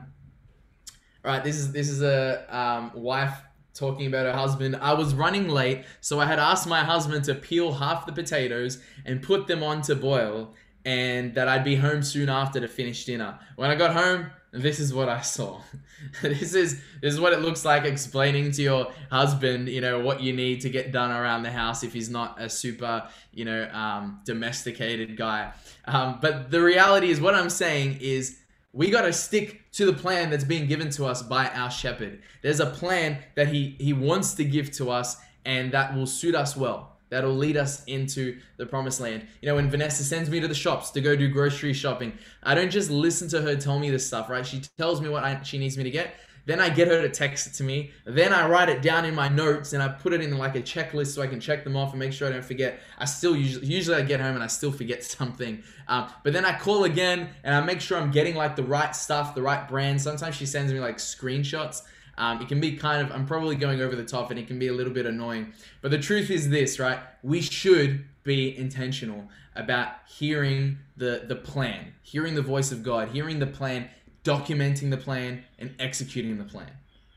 [1.24, 3.34] All right, this is this is a um, wife
[3.74, 4.76] talking about her husband.
[4.76, 8.82] I was running late, so I had asked my husband to peel half the potatoes
[9.04, 13.04] and put them on to boil, and that I'd be home soon after to finish
[13.04, 13.38] dinner.
[13.56, 15.60] When I got home, this is what I saw.
[16.22, 20.20] this is this is what it looks like explaining to your husband, you know, what
[20.20, 23.68] you need to get done around the house if he's not a super, you know,
[23.72, 25.52] um, domesticated guy.
[25.86, 28.38] Um, but the reality is, what I'm saying is
[28.72, 32.22] we got to stick to the plan that's being given to us by our shepherd.
[32.42, 36.34] There's a plan that he he wants to give to us and that will suit
[36.34, 36.95] us well.
[37.08, 39.26] That'll lead us into the promised land.
[39.40, 42.54] You know, when Vanessa sends me to the shops to go do grocery shopping, I
[42.54, 44.44] don't just listen to her tell me this stuff, right?
[44.44, 46.14] She tells me what I, she needs me to get.
[46.46, 47.90] Then I get her to text it to me.
[48.04, 50.62] Then I write it down in my notes and I put it in like a
[50.62, 52.80] checklist so I can check them off and make sure I don't forget.
[52.98, 55.62] I still usually, usually I get home and I still forget something.
[55.88, 58.94] Um, but then I call again and I make sure I'm getting like the right
[58.94, 60.00] stuff, the right brand.
[60.00, 61.82] Sometimes she sends me like screenshots.
[62.18, 64.58] Um, it can be kind of, I'm probably going over the top and it can
[64.58, 65.52] be a little bit annoying.
[65.82, 66.98] But the truth is this, right?
[67.22, 73.38] We should be intentional about hearing the, the plan, hearing the voice of God, hearing
[73.38, 73.88] the plan
[74.24, 76.70] documenting the plan and executing the plan.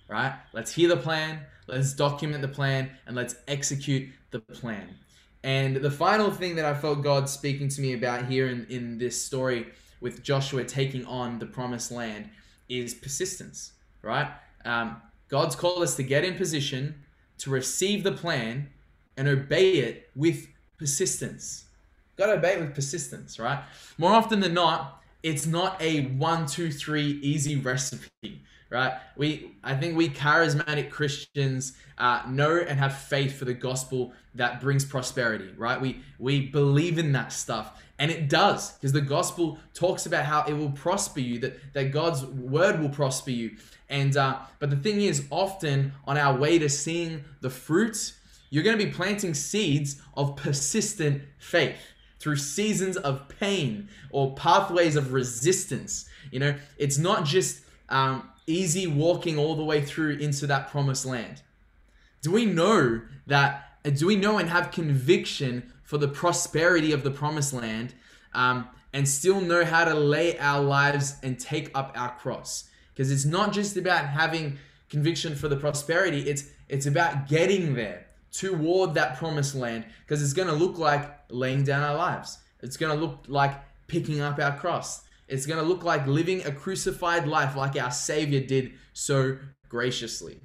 [0.07, 0.33] Right?
[0.53, 4.95] Let's hear the plan, let's document the plan, and let's execute the plan.
[5.43, 8.97] And the final thing that I felt God speaking to me about here in, in
[8.97, 9.67] this story
[10.01, 12.29] with Joshua taking on the promised land
[12.67, 14.29] is persistence, right?
[14.65, 17.03] Um, God's called us to get in position,
[17.39, 18.69] to receive the plan,
[19.17, 21.65] and obey it with persistence.
[22.17, 23.59] Got to obey it with persistence, right?
[23.97, 28.93] More often than not, it's not a one, two, three easy recipe, right?
[29.17, 34.61] We, I think we charismatic Christians uh, know and have faith for the gospel that
[34.61, 35.79] brings prosperity, right?
[35.79, 40.45] We we believe in that stuff, and it does because the gospel talks about how
[40.45, 43.57] it will prosper you, that that God's word will prosper you,
[43.89, 48.13] and uh, but the thing is, often on our way to seeing the fruits,
[48.49, 51.78] you're going to be planting seeds of persistent faith
[52.19, 56.08] through seasons of pain or pathways of resistance.
[56.32, 61.06] You know, it's not just um, easy walking all the way through into that promised
[61.06, 61.41] land.
[62.21, 63.65] Do we know that?
[63.95, 67.93] Do we know and have conviction for the prosperity of the promised land
[68.34, 72.68] um, and still know how to lay our lives and take up our cross?
[72.99, 74.57] Because it's not just about having
[74.89, 80.33] conviction for the prosperity, it's, it's about getting there toward that promised land because it's
[80.33, 82.39] going to look like laying down our lives.
[82.62, 83.55] It's going to look like
[83.88, 85.03] picking up our cross.
[85.29, 89.38] It's going to look like living a crucified life like our Savior did so
[89.69, 90.41] graciously.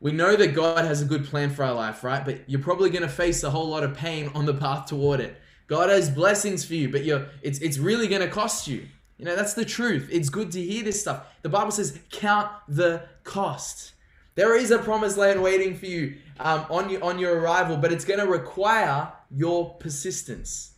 [0.00, 2.24] We know that God has a good plan for our life, right?
[2.24, 5.20] But you're probably going to face a whole lot of pain on the path toward
[5.20, 5.36] it.
[5.66, 8.86] God has blessings for you, but you're, it's, it's really going to cost you.
[9.18, 10.08] You know, that's the truth.
[10.10, 11.26] It's good to hear this stuff.
[11.42, 13.92] The Bible says, count the cost.
[14.34, 17.92] There is a promised land waiting for you um, on, you, on your arrival, but
[17.92, 20.72] it's going to require your persistence.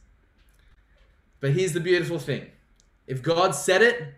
[1.41, 2.51] But here's the beautiful thing
[3.07, 4.15] if God said it,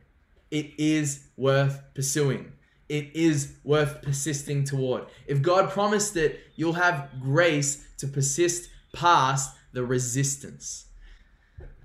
[0.51, 2.53] it is worth pursuing.
[2.89, 5.07] It is worth persisting toward.
[5.27, 10.86] If God promised it, you'll have grace to persist past the resistance.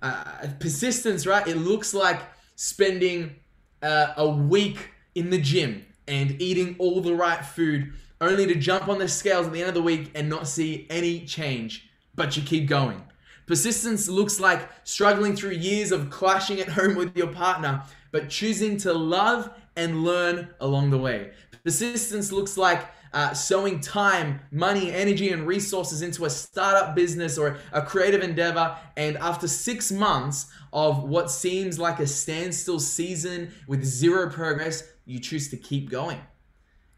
[0.01, 1.47] Uh, persistence, right?
[1.47, 2.21] It looks like
[2.55, 3.35] spending
[3.83, 8.87] uh, a week in the gym and eating all the right food only to jump
[8.87, 12.35] on the scales at the end of the week and not see any change, but
[12.37, 13.03] you keep going.
[13.47, 18.77] Persistence looks like struggling through years of clashing at home with your partner, but choosing
[18.77, 21.31] to love and learn along the way.
[21.63, 27.57] Persistence looks like uh, sowing time, money, energy, and resources into a startup business or
[27.71, 33.83] a creative endeavor, and after six months of what seems like a standstill season with
[33.83, 36.19] zero progress, you choose to keep going.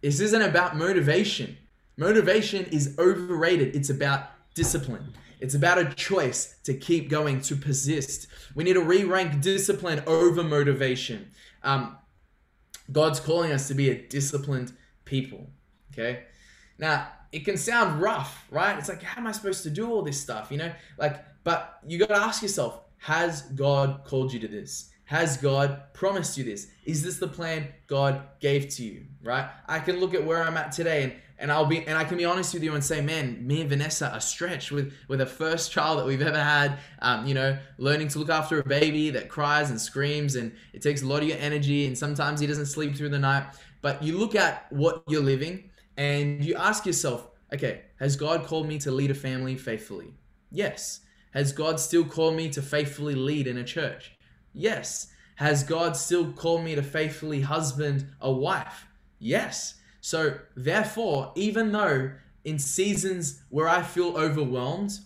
[0.02, 1.58] This isn't about motivation.
[1.98, 3.76] Motivation is overrated.
[3.76, 5.14] It's about discipline.
[5.40, 8.28] It's about a choice to keep going, to persist.
[8.56, 11.32] We need to re rank discipline over motivation.
[11.64, 11.98] Um,
[12.92, 14.74] God's calling us to be a disciplined
[15.06, 15.50] people.
[15.94, 16.24] Okay.
[16.78, 18.78] Now, it can sound rough, right?
[18.78, 20.52] It's like, how am I supposed to do all this stuff?
[20.52, 24.92] You know, like, but you got to ask yourself, has God called you to this?
[25.06, 26.68] Has God promised you this?
[26.86, 29.06] Is this the plan God gave to you?
[29.22, 29.48] Right?
[29.68, 32.18] I can look at where I'm at today and, and I'll be and I can
[32.18, 35.26] be honest with you and say, man, me and Vanessa are stretched with with a
[35.26, 36.80] first child that we've ever had.
[37.00, 40.82] Um, you know, learning to look after a baby that cries and screams and it
[40.82, 43.46] takes a lot of your energy and sometimes he doesn't sleep through the night.
[43.82, 48.68] But you look at what you're living and you ask yourself, okay, has God called
[48.68, 50.14] me to lead a family faithfully?
[50.52, 51.02] Yes.
[51.32, 54.12] Has God still called me to faithfully lead in a church?
[54.54, 55.08] Yes.
[55.36, 58.86] Has God still called me to faithfully husband a wife?
[59.20, 59.76] Yes.
[60.02, 62.12] So, therefore, even though
[62.44, 65.00] in seasons where I feel overwhelmed,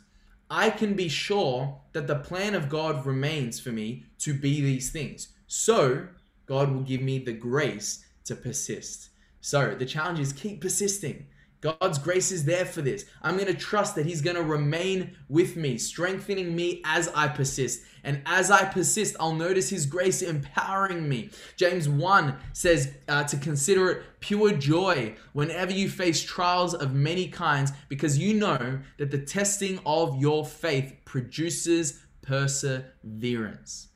[0.50, 4.90] I can be sure that the plan of God remains for me to be these
[4.90, 5.30] things.
[5.48, 6.08] So,
[6.46, 9.10] God will give me the grace to persist.
[9.42, 11.28] So, the challenge is keep persisting.
[11.60, 13.06] God's grace is there for this.
[13.24, 17.28] I'm going to trust that He's going to remain with me, strengthening me as I
[17.28, 17.82] persist.
[18.04, 21.32] And as I persist, I'll notice His grace empowering me.
[21.56, 27.28] James 1 says uh, to consider it pure joy whenever you face trials of many
[27.28, 33.88] kinds, because you know that the testing of your faith produces perseverance.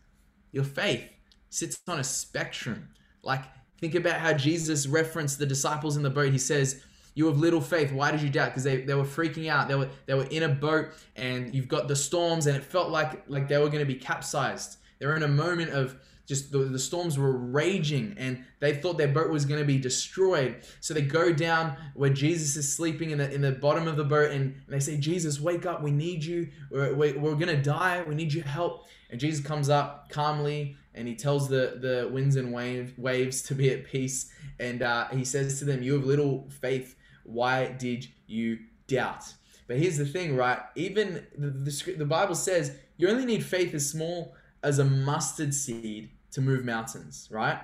[0.51, 1.03] Your faith
[1.49, 2.89] sits on a spectrum.
[3.21, 3.43] Like,
[3.81, 6.31] think about how Jesus referenced the disciples in the boat.
[6.31, 6.81] He says,
[7.13, 7.91] you have little faith.
[7.91, 8.51] Why did you doubt?
[8.51, 9.67] Because they, they were freaking out.
[9.67, 12.89] They were they were in a boat and you've got the storms and it felt
[12.89, 14.77] like like they were going to be capsized.
[14.99, 18.97] They were in a moment of just the, the storms were raging and they thought
[18.97, 20.61] their boat was going to be destroyed.
[20.79, 24.05] So they go down where Jesus is sleeping in the in the bottom of the
[24.05, 25.81] boat and, they say, Jesus, wake up.
[25.81, 26.47] We need you.
[26.69, 28.03] We're, we're going to die.
[28.07, 28.87] We need your help.
[29.09, 33.55] And Jesus comes up calmly and he tells the, the winds and wave, waves to
[33.55, 34.31] be at peace.
[34.59, 36.95] And uh, he says to them, You have little faith.
[37.23, 39.33] Why did you doubt?
[39.67, 40.59] But here's the thing, right?
[40.75, 45.53] Even the, the, the Bible says you only need faith as small as a mustard
[45.53, 47.59] seed to move mountains, right?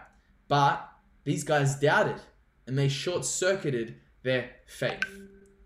[0.48, 0.88] But
[1.26, 2.22] these guys doubted
[2.66, 5.04] and they short circuited their faith,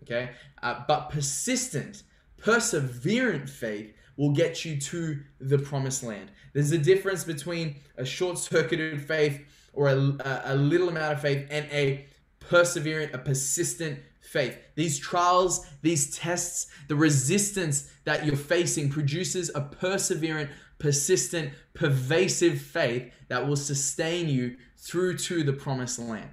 [0.02, 0.30] okay?
[0.62, 2.02] Uh, but persistent,
[2.40, 6.30] perseverant faith will get you to the promised land.
[6.52, 9.40] There's a difference between a short circuited faith
[9.72, 12.06] or a, a little amount of faith and a
[12.40, 14.56] perseverant, a persistent faith.
[14.74, 23.12] These trials, these tests, the resistance that you're facing produces a perseverant, persistent, pervasive faith
[23.28, 26.30] that will sustain you through to the promised land.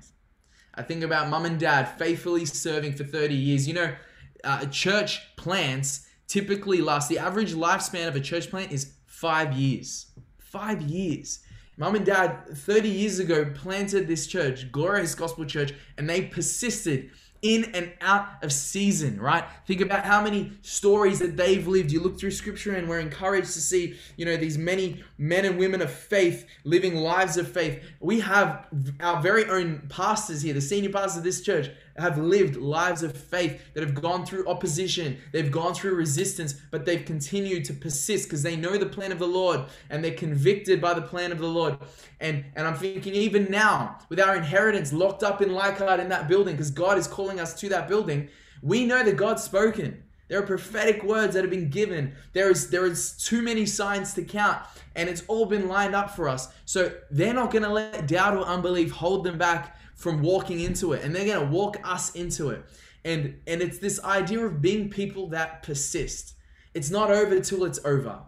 [0.75, 3.67] I think about mum and dad faithfully serving for 30 years.
[3.67, 3.95] You know,
[4.43, 10.05] uh, church plants typically last, the average lifespan of a church plant is five years.
[10.37, 11.39] Five years.
[11.75, 17.09] Mom and dad, 30 years ago, planted this church, Glorious Gospel Church, and they persisted
[17.41, 19.45] in and out of season, right?
[19.65, 21.91] Think about how many stories that they've lived.
[21.91, 25.57] You look through scripture and we're encouraged to see, you know, these many men and
[25.57, 27.81] women of faith living lives of faith.
[28.01, 28.67] We have
[28.99, 31.69] our very own pastors here, the senior pastors of this church,
[31.99, 36.85] have lived lives of faith that have gone through opposition, they've gone through resistance, but
[36.85, 40.81] they've continued to persist because they know the plan of the Lord and they're convicted
[40.81, 41.77] by the plan of the Lord.
[42.19, 46.27] And and I'm thinking even now, with our inheritance locked up in Leichhardt in that
[46.27, 48.29] building, because God is calling us to that building,
[48.61, 50.03] we know that God's spoken.
[50.27, 52.13] There are prophetic words that have been given.
[52.33, 54.59] There is there is too many signs to count,
[54.95, 56.49] and it's all been lined up for us.
[56.65, 60.93] So they're not going to let doubt or unbelief hold them back from walking into
[60.93, 62.63] it and they're going to walk us into it.
[63.05, 66.33] And and it's this idea of being people that persist.
[66.73, 68.21] It's not over till it's over.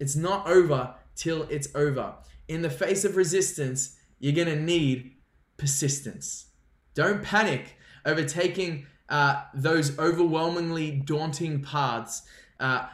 [0.00, 2.14] It's not over till it's over.
[2.48, 5.12] In the face of resistance you're going to need
[5.56, 6.46] persistence.
[6.94, 12.22] Don't panic over taking uh, those overwhelmingly daunting paths
[12.60, 12.86] uh,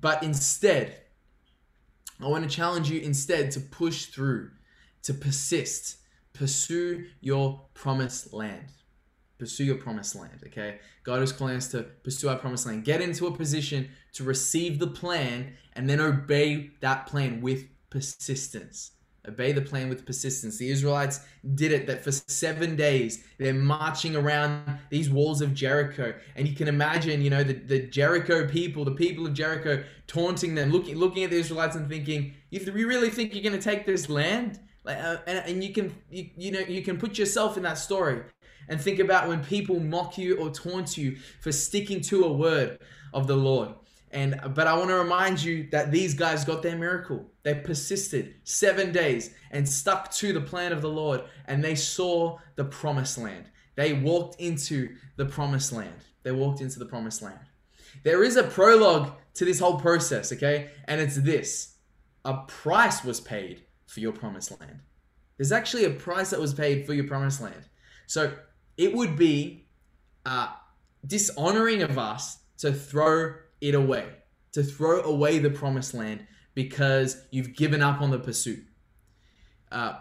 [0.00, 1.00] but instead
[2.20, 4.50] i want to challenge you instead to push through
[5.02, 5.96] to persist
[6.34, 8.66] pursue your promised land.
[9.38, 10.78] Pursue your promised land, okay?
[11.02, 12.84] God is calling us to pursue our promised land.
[12.84, 18.92] Get into a position to receive the plan and then obey that plan with persistence.
[19.26, 20.58] Obey the plan with persistence.
[20.58, 21.20] The Israelites
[21.54, 26.14] did it that for seven days they're marching around these walls of Jericho.
[26.36, 30.54] And you can imagine, you know, the, the Jericho people, the people of Jericho taunting
[30.54, 33.62] them, looking looking at the Israelites and thinking, you, you really think you're going to
[33.62, 34.60] take this land?
[34.84, 37.78] Like, uh, and, and you can you, you know you can put yourself in that
[37.78, 38.22] story
[38.68, 42.78] and think about when people mock you or taunt you for sticking to a word
[43.12, 43.70] of the Lord.
[44.10, 47.26] And but I want to remind you that these guys got their miracle.
[47.42, 52.38] They persisted 7 days and stuck to the plan of the Lord and they saw
[52.56, 53.46] the promised land.
[53.76, 56.04] They walked into the promised land.
[56.22, 57.40] They walked into the promised land.
[58.02, 60.70] There is a prologue to this whole process, okay?
[60.86, 61.74] And it's this.
[62.24, 63.64] A price was paid
[63.94, 64.80] for your promised land.
[65.36, 67.68] There's actually a price that was paid for your promised land.
[68.06, 68.32] So
[68.76, 69.68] it would be
[70.26, 70.48] uh,
[71.06, 74.06] dishonoring of us to throw it away,
[74.52, 78.64] to throw away the promised land because you've given up on the pursuit.
[79.70, 79.94] Uh,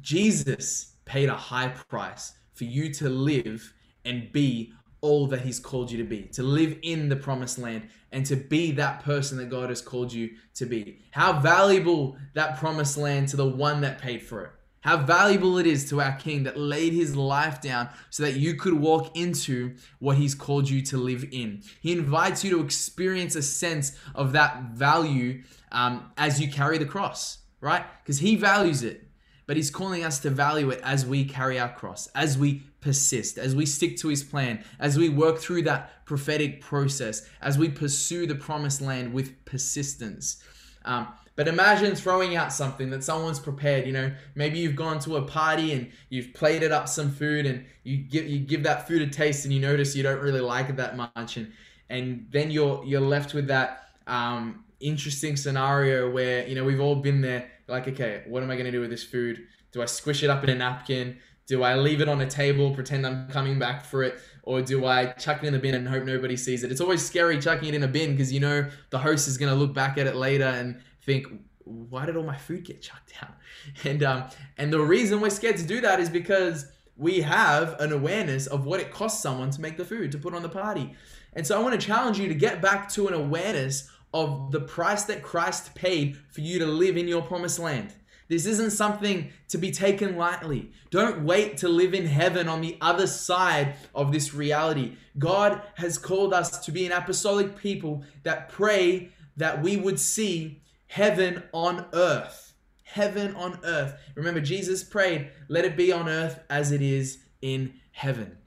[0.00, 3.72] Jesus paid a high price for you to live
[4.04, 7.88] and be all that He's called you to be, to live in the promised land
[8.12, 10.98] and to be that person that God has called you to be.
[11.12, 14.50] How valuable that promised land to the one that paid for it.
[14.80, 18.54] How valuable it is to our King that laid his life down so that you
[18.54, 21.62] could walk into what he's called you to live in.
[21.82, 26.86] He invites you to experience a sense of that value um, as you carry the
[26.86, 27.84] cross, right?
[28.02, 29.09] Because he values it,
[29.50, 33.36] but he's calling us to value it as we carry our cross, as we persist,
[33.36, 37.68] as we stick to his plan, as we work through that prophetic process, as we
[37.68, 40.40] pursue the promised land with persistence.
[40.84, 43.88] Um, but imagine throwing out something that someone's prepared.
[43.88, 47.64] You know, maybe you've gone to a party and you've plated up some food, and
[47.82, 50.68] you give you give that food a taste, and you notice you don't really like
[50.68, 51.52] it that much, and
[51.88, 56.94] and then you're you're left with that um, interesting scenario where you know we've all
[56.94, 57.50] been there.
[57.70, 59.46] Like, okay, what am I going to do with this food?
[59.72, 61.18] Do I squish it up in a napkin?
[61.46, 64.20] Do I leave it on a table, pretend I'm coming back for it?
[64.42, 66.70] Or do I chuck it in the bin and hope nobody sees it?
[66.70, 69.52] It's always scary chucking it in a bin because you know the host is going
[69.52, 71.26] to look back at it later and think,
[71.64, 73.34] why did all my food get chucked out?
[73.84, 74.24] And um,
[74.56, 76.66] and the reason we're scared to do that is because
[76.96, 80.34] we have an awareness of what it costs someone to make the food to put
[80.34, 80.94] on the party.
[81.32, 84.60] And so I want to challenge you to get back to an awareness of the
[84.60, 87.94] price that Christ paid for you to live in your promised land.
[88.30, 90.70] This isn't something to be taken lightly.
[90.90, 94.96] Don't wait to live in heaven on the other side of this reality.
[95.18, 100.62] God has called us to be an apostolic people that pray that we would see
[100.86, 102.54] heaven on earth.
[102.84, 103.94] Heaven on earth.
[104.14, 108.38] Remember, Jesus prayed, let it be on earth as it is in heaven.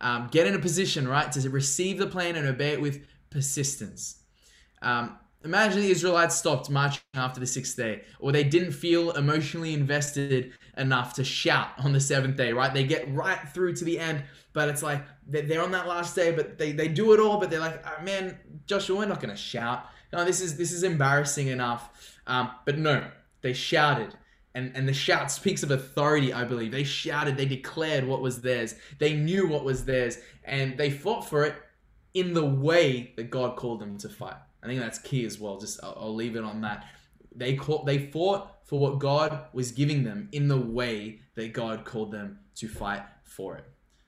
[0.00, 4.22] Um, get in a position, right, to receive the plan and obey it with persistence.
[4.82, 9.74] Um, imagine the Israelites stopped marching after the sixth day, or they didn't feel emotionally
[9.74, 12.72] invested enough to shout on the seventh day, right?
[12.72, 16.32] They get right through to the end, but it's like they're on that last day,
[16.32, 19.34] but they, they do it all, but they're like, oh, man, Joshua, we're not going
[19.34, 22.18] to shout no, this is this is embarrassing enough.
[22.26, 23.08] Um, but no,
[23.42, 24.14] they shouted.
[24.54, 26.72] And, and the shout speaks of authority, I believe.
[26.72, 28.74] They shouted, they declared what was theirs.
[28.98, 31.54] They knew what was theirs, and they fought for it
[32.14, 34.36] in the way that God called them to fight.
[34.66, 35.58] I think that's key as well.
[35.58, 36.86] Just I'll, I'll leave it on that.
[37.34, 41.84] They call, they fought for what God was giving them in the way that God
[41.84, 43.64] called them to fight for it.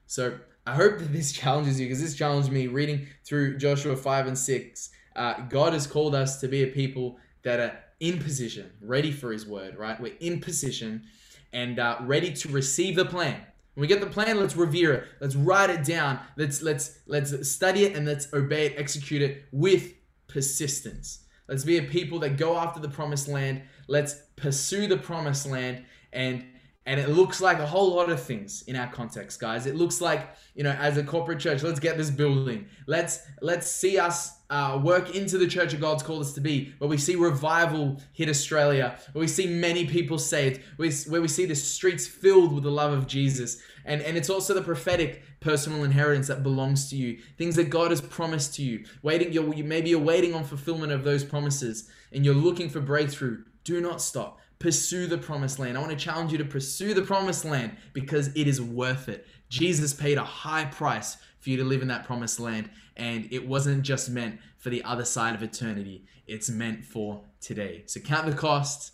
[0.06, 4.26] So I hope that this challenges you because this challenged me reading through Joshua 5
[4.26, 8.70] and 6 uh, God has called us to be a people that are in position,
[8.80, 10.00] ready for His word, right?
[10.00, 11.04] We're in position
[11.52, 13.40] and uh, ready to receive the plan.
[13.74, 15.04] When we get the plan, let's revere it.
[15.20, 16.20] Let's write it down.
[16.36, 19.92] Let's let's let's study it and let's obey it, execute it with
[20.28, 21.24] persistence.
[21.48, 23.62] Let's be a people that go after the promised land.
[23.88, 26.44] Let's pursue the promised land and
[26.89, 29.66] and it looks like a whole lot of things in our context guys.
[29.66, 32.66] It looks like you know as a corporate church let's get this building.
[32.86, 36.72] Let's let's see us uh, work into the church of god's called us to be
[36.78, 41.45] where we see revival hit australia where we see many people saved where we see
[41.45, 43.59] the streets filled with the love of jesus.
[43.84, 47.91] And and it's also the prophetic personal inheritance that belongs to you things that god
[47.91, 52.24] has promised to you waiting you're, maybe you're waiting on fulfillment of those promises and
[52.24, 53.45] you're looking for breakthrough.
[53.64, 55.76] Do not stop pursue the promised land.
[55.76, 59.26] I want to challenge you to pursue the promised land because it is worth it.
[59.48, 63.46] Jesus paid a high price for you to live in that promised land, and it
[63.46, 67.84] wasn't just meant for the other side of eternity, it's meant for today.
[67.86, 68.92] So count the cost,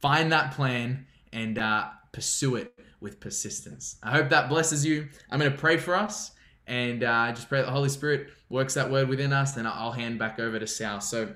[0.00, 3.96] find that plan, and uh, pursue it with persistence.
[4.02, 5.08] I hope that blesses you.
[5.30, 6.32] I'm going to pray for us
[6.66, 9.92] and uh, just pray that the Holy Spirit works that word within us, and I'll
[9.92, 11.00] hand back over to Sal.
[11.00, 11.34] So,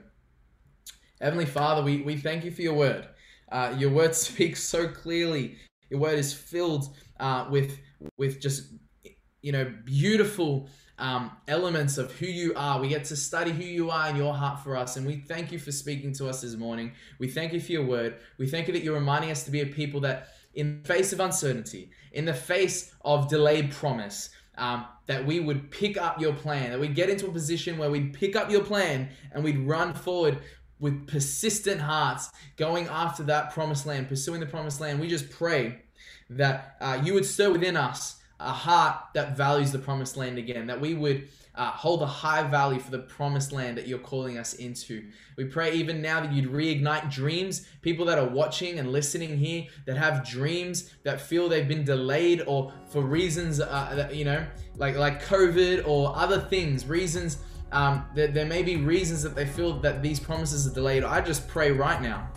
[1.21, 3.09] Heavenly Father, we, we thank you for your word.
[3.51, 5.57] Uh, your word speaks so clearly.
[5.91, 7.79] Your word is filled uh, with
[8.17, 8.73] with just
[9.43, 10.69] you know beautiful
[10.99, 12.81] um, elements of who you are.
[12.81, 14.97] We get to study who you are and your heart for us.
[14.97, 16.93] And we thank you for speaking to us this morning.
[17.19, 18.17] We thank you for your word.
[18.37, 21.13] We thank you that you're reminding us to be a people that, in the face
[21.13, 26.33] of uncertainty, in the face of delayed promise, um, that we would pick up your
[26.33, 29.61] plan, that we'd get into a position where we'd pick up your plan and we'd
[29.61, 30.41] run forward
[30.81, 35.01] with persistent hearts, going after that promised land, pursuing the promised land.
[35.01, 35.81] We just pray
[36.31, 40.67] that uh, you would stir within us a heart that values the promised land again,
[40.69, 44.39] that we would uh, hold a high value for the promised land that you're calling
[44.39, 45.05] us into.
[45.37, 47.67] We pray even now that you'd reignite dreams.
[47.83, 52.45] People that are watching and listening here that have dreams that feel they've been delayed
[52.47, 57.39] or for reasons uh, that, you know, like like COVID or other things, reasons.
[57.71, 61.05] Um, that there may be reasons that they feel that these promises are delayed.
[61.05, 62.31] I just pray right now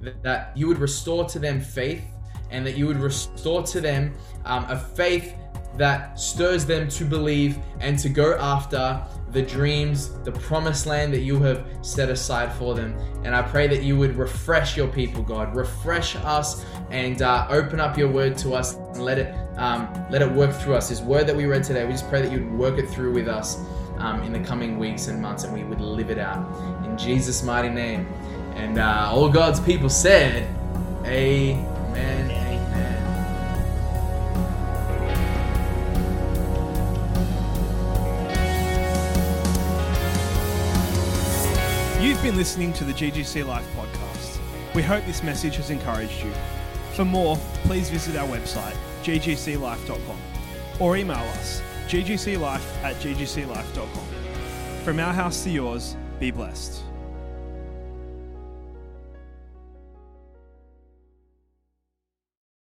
[0.00, 2.02] that, that you would restore to them faith
[2.50, 4.14] and that you would restore to them
[4.44, 5.34] um, a faith
[5.76, 11.20] that stirs them to believe and to go after the dreams, the promised land that
[11.20, 12.96] you have set aside for them.
[13.24, 15.54] And I pray that you would refresh your people, God.
[15.54, 20.22] Refresh us and uh, open up your word to us and let it um, let
[20.22, 20.88] it work through us.
[20.88, 23.28] This word that we read today, we just pray that you'd work it through with
[23.28, 23.60] us
[23.98, 26.46] um, in the coming weeks and months, and we would live it out
[26.84, 28.06] in Jesus' mighty name.
[28.54, 30.48] And uh, all God's people said,
[31.04, 32.30] Amen.
[32.30, 32.48] Amen.
[42.02, 44.38] You've been listening to the GGC Life podcast.
[44.74, 46.32] We hope this message has encouraged you.
[46.92, 50.18] For more, please visit our website, ggclife.com,
[50.80, 54.06] or email us, ggclife at ggclife.com.
[54.84, 56.87] From our house to yours, be blessed.